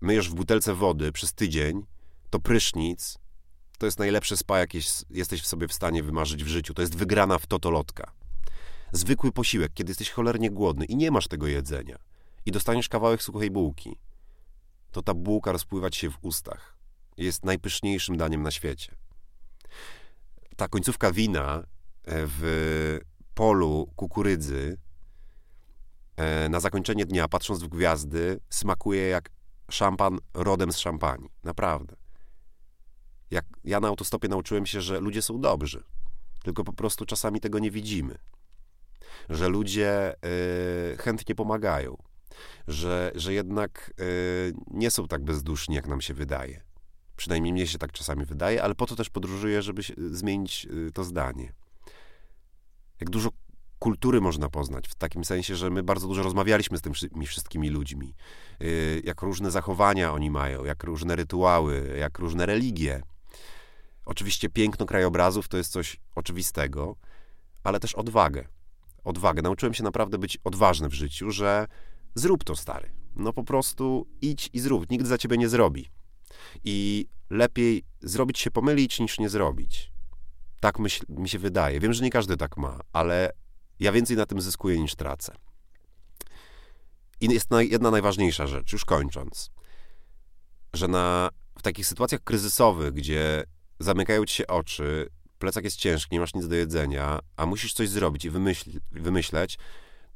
myjesz 0.00 0.30
w 0.30 0.34
butelce 0.34 0.74
wody 0.74 1.12
przez 1.12 1.32
tydzień, 1.32 1.86
to 2.30 2.38
prysznic 2.38 3.18
to 3.78 3.86
jest 3.86 3.98
najlepsze 3.98 4.36
spa, 4.36 4.58
jakie 4.58 4.78
jesteś 5.10 5.46
sobie 5.46 5.68
w 5.68 5.72
stanie 5.72 6.02
wymarzyć 6.02 6.44
w 6.44 6.48
życiu. 6.48 6.74
To 6.74 6.82
jest 6.82 6.96
wygrana 6.96 7.38
w 7.38 7.46
totolotka. 7.46 8.12
Zwykły 8.92 9.32
posiłek, 9.32 9.72
kiedy 9.74 9.90
jesteś 9.90 10.10
cholernie 10.10 10.50
głodny 10.50 10.84
i 10.84 10.96
nie 10.96 11.10
masz 11.10 11.28
tego 11.28 11.46
jedzenia 11.46 11.98
i 12.46 12.52
dostaniesz 12.52 12.88
kawałek 12.88 13.22
suchej 13.22 13.50
bułki, 13.50 13.98
to 14.90 15.02
ta 15.02 15.14
bułka 15.14 15.52
rozpływać 15.52 15.96
się 15.96 16.10
w 16.10 16.18
ustach. 16.22 16.76
Jest 17.16 17.44
najpyszniejszym 17.44 18.16
daniem 18.16 18.42
na 18.42 18.50
świecie 18.50 18.99
ta 20.60 20.68
końcówka 20.68 21.12
wina 21.12 21.58
e, 21.58 21.62
w 22.04 22.98
polu 23.34 23.92
kukurydzy 23.96 24.78
e, 26.16 26.48
na 26.48 26.60
zakończenie 26.60 27.06
dnia, 27.06 27.28
patrząc 27.28 27.62
w 27.62 27.68
gwiazdy, 27.68 28.40
smakuje 28.50 29.08
jak 29.08 29.30
szampan 29.70 30.18
rodem 30.34 30.72
z 30.72 30.78
szampanii. 30.78 31.30
Naprawdę. 31.44 31.96
Jak 33.30 33.44
ja 33.64 33.80
na 33.80 33.88
autostopie 33.88 34.28
nauczyłem 34.28 34.66
się, 34.66 34.80
że 34.80 35.00
ludzie 35.00 35.22
są 35.22 35.40
dobrzy, 35.40 35.84
tylko 36.42 36.64
po 36.64 36.72
prostu 36.72 37.06
czasami 37.06 37.40
tego 37.40 37.58
nie 37.58 37.70
widzimy. 37.70 38.18
Że 39.28 39.48
ludzie 39.48 40.14
y, 40.92 40.96
chętnie 40.96 41.34
pomagają, 41.34 41.96
że, 42.68 43.12
że 43.14 43.32
jednak 43.32 43.92
y, 44.00 44.52
nie 44.70 44.90
są 44.90 45.08
tak 45.08 45.24
bezduszni, 45.24 45.74
jak 45.74 45.86
nam 45.86 46.00
się 46.00 46.14
wydaje. 46.14 46.69
Przynajmniej 47.20 47.52
mnie 47.52 47.66
się 47.66 47.78
tak 47.78 47.92
czasami 47.92 48.24
wydaje, 48.24 48.62
ale 48.62 48.74
po 48.74 48.86
to 48.86 48.96
też 48.96 49.10
podróżuję, 49.10 49.62
żeby 49.62 49.82
zmienić 50.10 50.66
y, 50.88 50.92
to 50.92 51.04
zdanie. 51.04 51.52
Jak 53.00 53.10
dużo 53.10 53.30
kultury 53.78 54.20
można 54.20 54.48
poznać, 54.48 54.88
w 54.88 54.94
takim 54.94 55.24
sensie, 55.24 55.56
że 55.56 55.70
my 55.70 55.82
bardzo 55.82 56.08
dużo 56.08 56.22
rozmawialiśmy 56.22 56.78
z 56.78 56.80
tymi 56.80 57.26
wszystkimi 57.26 57.70
ludźmi, 57.70 58.14
y, 58.62 59.02
jak 59.04 59.22
różne 59.22 59.50
zachowania 59.50 60.12
oni 60.12 60.30
mają, 60.30 60.64
jak 60.64 60.84
różne 60.84 61.16
rytuały, 61.16 61.96
jak 61.98 62.18
różne 62.18 62.46
religie. 62.46 63.02
Oczywiście 64.04 64.48
piękno 64.48 64.86
krajobrazów 64.86 65.48
to 65.48 65.56
jest 65.56 65.72
coś 65.72 65.96
oczywistego, 66.14 66.96
ale 67.64 67.80
też 67.80 67.94
odwagę. 67.94 68.48
Odwagę. 69.04 69.42
Nauczyłem 69.42 69.74
się 69.74 69.82
naprawdę 69.82 70.18
być 70.18 70.38
odważny 70.44 70.88
w 70.88 70.94
życiu, 70.94 71.30
że 71.30 71.66
zrób 72.14 72.44
to, 72.44 72.56
stary. 72.56 72.90
No 73.16 73.32
po 73.32 73.44
prostu 73.44 74.06
idź 74.20 74.50
i 74.52 74.60
zrób. 74.60 74.90
Nikt 74.90 75.06
za 75.06 75.18
ciebie 75.18 75.38
nie 75.38 75.48
zrobi. 75.48 75.99
I 76.64 77.06
lepiej 77.30 77.82
zrobić 78.00 78.38
się 78.38 78.50
pomylić, 78.50 79.00
niż 79.00 79.18
nie 79.18 79.28
zrobić. 79.28 79.92
Tak 80.60 80.78
myśl, 80.78 81.04
mi 81.08 81.28
się 81.28 81.38
wydaje. 81.38 81.80
Wiem, 81.80 81.92
że 81.92 82.04
nie 82.04 82.10
każdy 82.10 82.36
tak 82.36 82.56
ma, 82.56 82.80
ale 82.92 83.32
ja 83.80 83.92
więcej 83.92 84.16
na 84.16 84.26
tym 84.26 84.40
zyskuję 84.40 84.78
niż 84.78 84.94
tracę. 84.94 85.34
I 87.20 87.26
jest 87.32 87.48
jedna 87.60 87.90
najważniejsza 87.90 88.46
rzecz, 88.46 88.72
już 88.72 88.84
kończąc, 88.84 89.50
że 90.72 90.88
na 90.88 91.30
w 91.58 91.62
takich 91.62 91.86
sytuacjach 91.86 92.24
kryzysowych, 92.24 92.92
gdzie 92.92 93.44
zamykają 93.80 94.24
ci 94.24 94.34
się 94.34 94.46
oczy, 94.46 95.08
plecak 95.38 95.64
jest 95.64 95.76
ciężki, 95.76 96.08
nie 96.12 96.20
masz 96.20 96.34
nic 96.34 96.48
do 96.48 96.54
jedzenia, 96.54 97.18
a 97.36 97.46
musisz 97.46 97.72
coś 97.72 97.88
zrobić 97.88 98.24
i 98.24 98.30
wymyśl, 98.30 98.70
wymyśleć, 98.92 99.58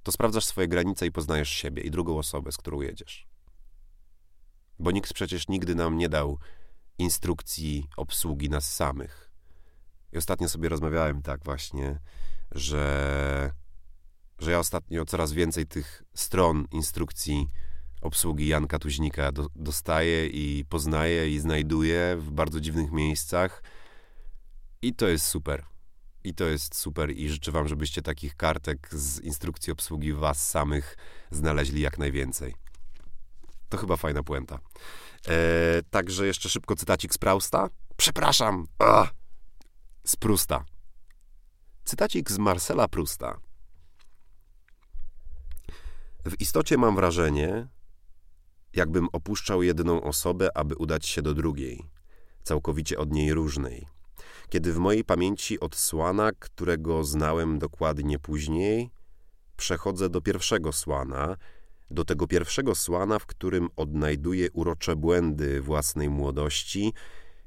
to 0.03 0.13
sprawdzasz 0.13 0.45
swoje 0.45 0.69
granice 0.69 1.07
i 1.07 1.13
poznajesz 1.13 1.49
siebie 1.49 1.83
i 1.83 1.91
drugą 1.91 2.19
osobę, 2.19 2.53
z 2.53 2.57
którą 2.57 2.81
jedziesz. 2.81 3.27
Bo 4.79 4.91
nikt 4.91 5.15
przecież 5.15 5.49
nigdy 5.49 5.75
nam 5.75 5.99
nie 5.99 6.09
dał 6.09 6.39
instrukcji 6.99 7.89
obsługi 7.97 8.51
nas 8.51 8.75
samych. 8.75 9.31
I 10.13 10.19
ostatnio 10.19 10.49
sobie 10.49 10.69
rozmawiałem 10.69 11.23
tak 11.23 11.45
właśnie, 11.45 11.99
że, 12.51 13.53
że 14.39 14.51
ja 14.51 14.59
ostatnio 14.59 15.05
coraz 15.05 15.33
więcej 15.33 15.67
tych 15.67 16.03
stron 16.15 16.67
instrukcji 16.71 17.49
obsługi 18.01 18.49
Janka 18.49 18.79
Tuźnika 18.79 19.33
do, 19.33 19.47
dostaję 19.57 20.27
i 20.27 20.65
poznaję 20.69 21.31
i 21.31 21.39
znajduję 21.39 22.17
w 22.19 22.31
bardzo 22.31 22.61
dziwnych 22.61 22.93
miejscach. 22.93 23.63
I 24.83 24.95
to 24.95 25.09
jest 25.09 25.27
super. 25.27 25.65
I 26.25 26.35
to 26.35 26.45
jest 26.45 26.75
super 26.75 27.11
i 27.11 27.29
życzę 27.29 27.53
wam, 27.53 27.69
żebyście 27.69 28.03
takich 28.03 28.37
kartek 28.37 28.89
z 28.95 29.21
instrukcji 29.21 29.73
obsługi 29.73 30.13
was 30.13 30.51
samych 30.51 30.97
znaleźli 31.31 31.81
jak 31.81 31.99
najwięcej. 31.99 32.64
To 33.69 33.77
chyba 33.77 33.97
fajna 33.97 34.23
puenta. 34.23 34.59
Eee, 35.29 35.83
także 35.91 36.27
jeszcze 36.27 36.49
szybko 36.49 36.77
cytacik 36.77 37.15
z 37.15 37.19
Prausta. 37.19 37.69
Przepraszam! 37.97 38.67
Z 40.07 40.17
Prusta. 40.17 40.65
Cytacik 41.85 42.31
z 42.31 42.39
Marcela 42.39 42.89
Prusta. 42.89 43.41
W 46.25 46.41
istocie 46.41 46.79
mam 46.79 46.97
wrażenie, 46.97 47.69
jakbym 48.73 49.09
opuszczał 49.13 49.63
jedną 49.63 50.03
osobę, 50.03 50.57
aby 50.57 50.75
udać 50.75 51.07
się 51.07 51.23
do 51.23 51.35
drugiej, 51.35 51.91
całkowicie 52.43 52.99
od 52.99 53.13
niej 53.13 53.35
różnej. 53.35 53.87
Kiedy 54.49 54.73
w 54.73 54.79
mojej 54.79 55.05
pamięci 55.05 55.61
odsłana, 55.61 56.33
którego 56.39 57.05
znałem 57.05 57.59
dokładnie 57.59 58.19
później, 58.19 58.91
przechodzę 59.57 60.09
do 60.09 60.21
pierwszego 60.21 60.73
słana, 60.73 61.37
do 61.91 62.05
tego 62.05 62.27
pierwszego 62.27 62.75
słana, 62.75 63.19
w 63.19 63.27
którym 63.27 63.69
odnajduję 63.77 64.51
urocze 64.53 64.97
błędy 64.97 65.61
własnej 65.61 66.11
młodości 66.11 66.93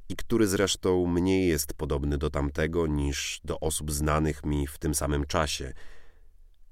i 0.09 0.15
który 0.15 0.47
zresztą 0.47 1.07
mniej 1.07 1.47
jest 1.47 1.73
podobny 1.73 2.17
do 2.17 2.29
tamtego 2.29 2.87
niż 2.87 3.41
do 3.43 3.59
osób 3.59 3.91
znanych 3.91 4.45
mi 4.45 4.67
w 4.67 4.77
tym 4.77 4.95
samym 4.95 5.25
czasie. 5.25 5.73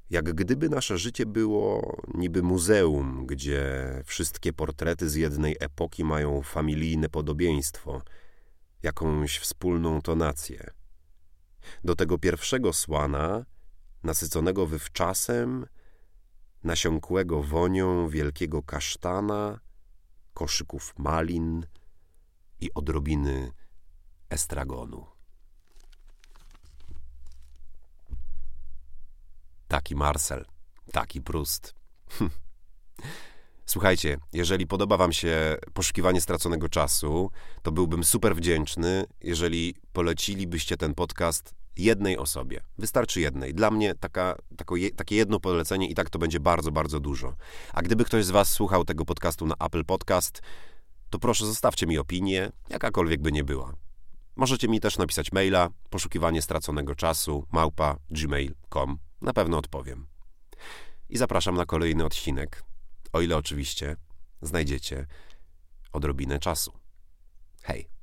Jak 0.09 0.33
gdyby 0.33 0.69
nasze 0.69 0.97
życie 0.97 1.25
było 1.25 1.97
niby 2.13 2.43
muzeum, 2.43 3.25
gdzie 3.25 3.73
wszystkie 4.05 4.53
portrety 4.53 5.09
z 5.09 5.15
jednej 5.15 5.55
epoki 5.59 6.03
mają 6.03 6.41
familijne 6.41 7.09
podobieństwo, 7.09 8.01
jakąś 8.83 9.39
wspólną 9.39 10.01
tonację. 10.01 10.71
Do 11.83 11.95
tego 11.95 12.17
pierwszego 12.17 12.73
słana, 12.73 13.45
nasyconego 14.03 14.65
wywczasem, 14.65 15.65
nasiąkłego 16.65 17.43
wonią 17.43 18.09
wielkiego 18.09 18.63
kasztana, 18.63 19.59
koszyków 20.33 20.93
malin 20.97 21.65
i 22.61 22.73
odrobiny 22.73 23.51
estragonu. 24.29 25.05
Taki 29.67 29.95
Marcel, 29.95 30.45
taki 30.91 31.21
Prust. 31.21 31.75
Słuchajcie, 33.65 34.17
jeżeli 34.33 34.67
podoba 34.67 34.97
Wam 34.97 35.13
się 35.13 35.57
poszukiwanie 35.73 36.21
straconego 36.21 36.69
czasu, 36.69 37.31
to 37.61 37.71
byłbym 37.71 38.03
super 38.03 38.35
wdzięczny, 38.35 39.05
jeżeli 39.21 39.75
polecilibyście 39.93 40.77
ten 40.77 40.95
podcast 40.95 41.55
jednej 41.77 42.17
osobie. 42.17 42.61
Wystarczy 42.77 43.21
jednej. 43.21 43.53
Dla 43.53 43.71
mnie 43.71 43.95
taka, 43.95 44.35
tako, 44.57 44.75
takie 44.95 45.15
jedno 45.15 45.39
polecenie 45.39 45.89
i 45.89 45.95
tak 45.95 46.09
to 46.09 46.19
będzie 46.19 46.39
bardzo, 46.39 46.71
bardzo 46.71 46.99
dużo. 46.99 47.35
A 47.73 47.81
gdyby 47.81 48.05
ktoś 48.05 48.25
z 48.25 48.31
Was 48.31 48.49
słuchał 48.49 48.85
tego 48.85 49.05
podcastu 49.05 49.47
na 49.47 49.55
Apple 49.59 49.85
Podcast, 49.85 50.41
to 51.09 51.19
proszę 51.19 51.45
zostawcie 51.45 51.87
mi 51.87 51.97
opinię, 51.97 52.51
jakakolwiek 52.69 53.21
by 53.21 53.31
nie 53.31 53.43
była. 53.43 53.73
Możecie 54.35 54.67
mi 54.67 54.79
też 54.79 54.97
napisać 54.97 55.31
maila 55.31 55.69
poszukiwanie 55.89 56.41
straconego 56.41 56.95
czasu 56.95 57.45
małpa 57.51 57.97
gmail.com. 58.09 58.97
Na 59.21 59.33
pewno 59.33 59.57
odpowiem. 59.57 60.07
I 61.09 61.17
zapraszam 61.17 61.55
na 61.55 61.65
kolejny 61.65 62.05
odcinek, 62.05 62.63
o 63.13 63.21
ile 63.21 63.37
oczywiście 63.37 63.95
znajdziecie 64.41 65.05
odrobinę 65.91 66.39
czasu. 66.39 66.71
Hej! 67.61 67.94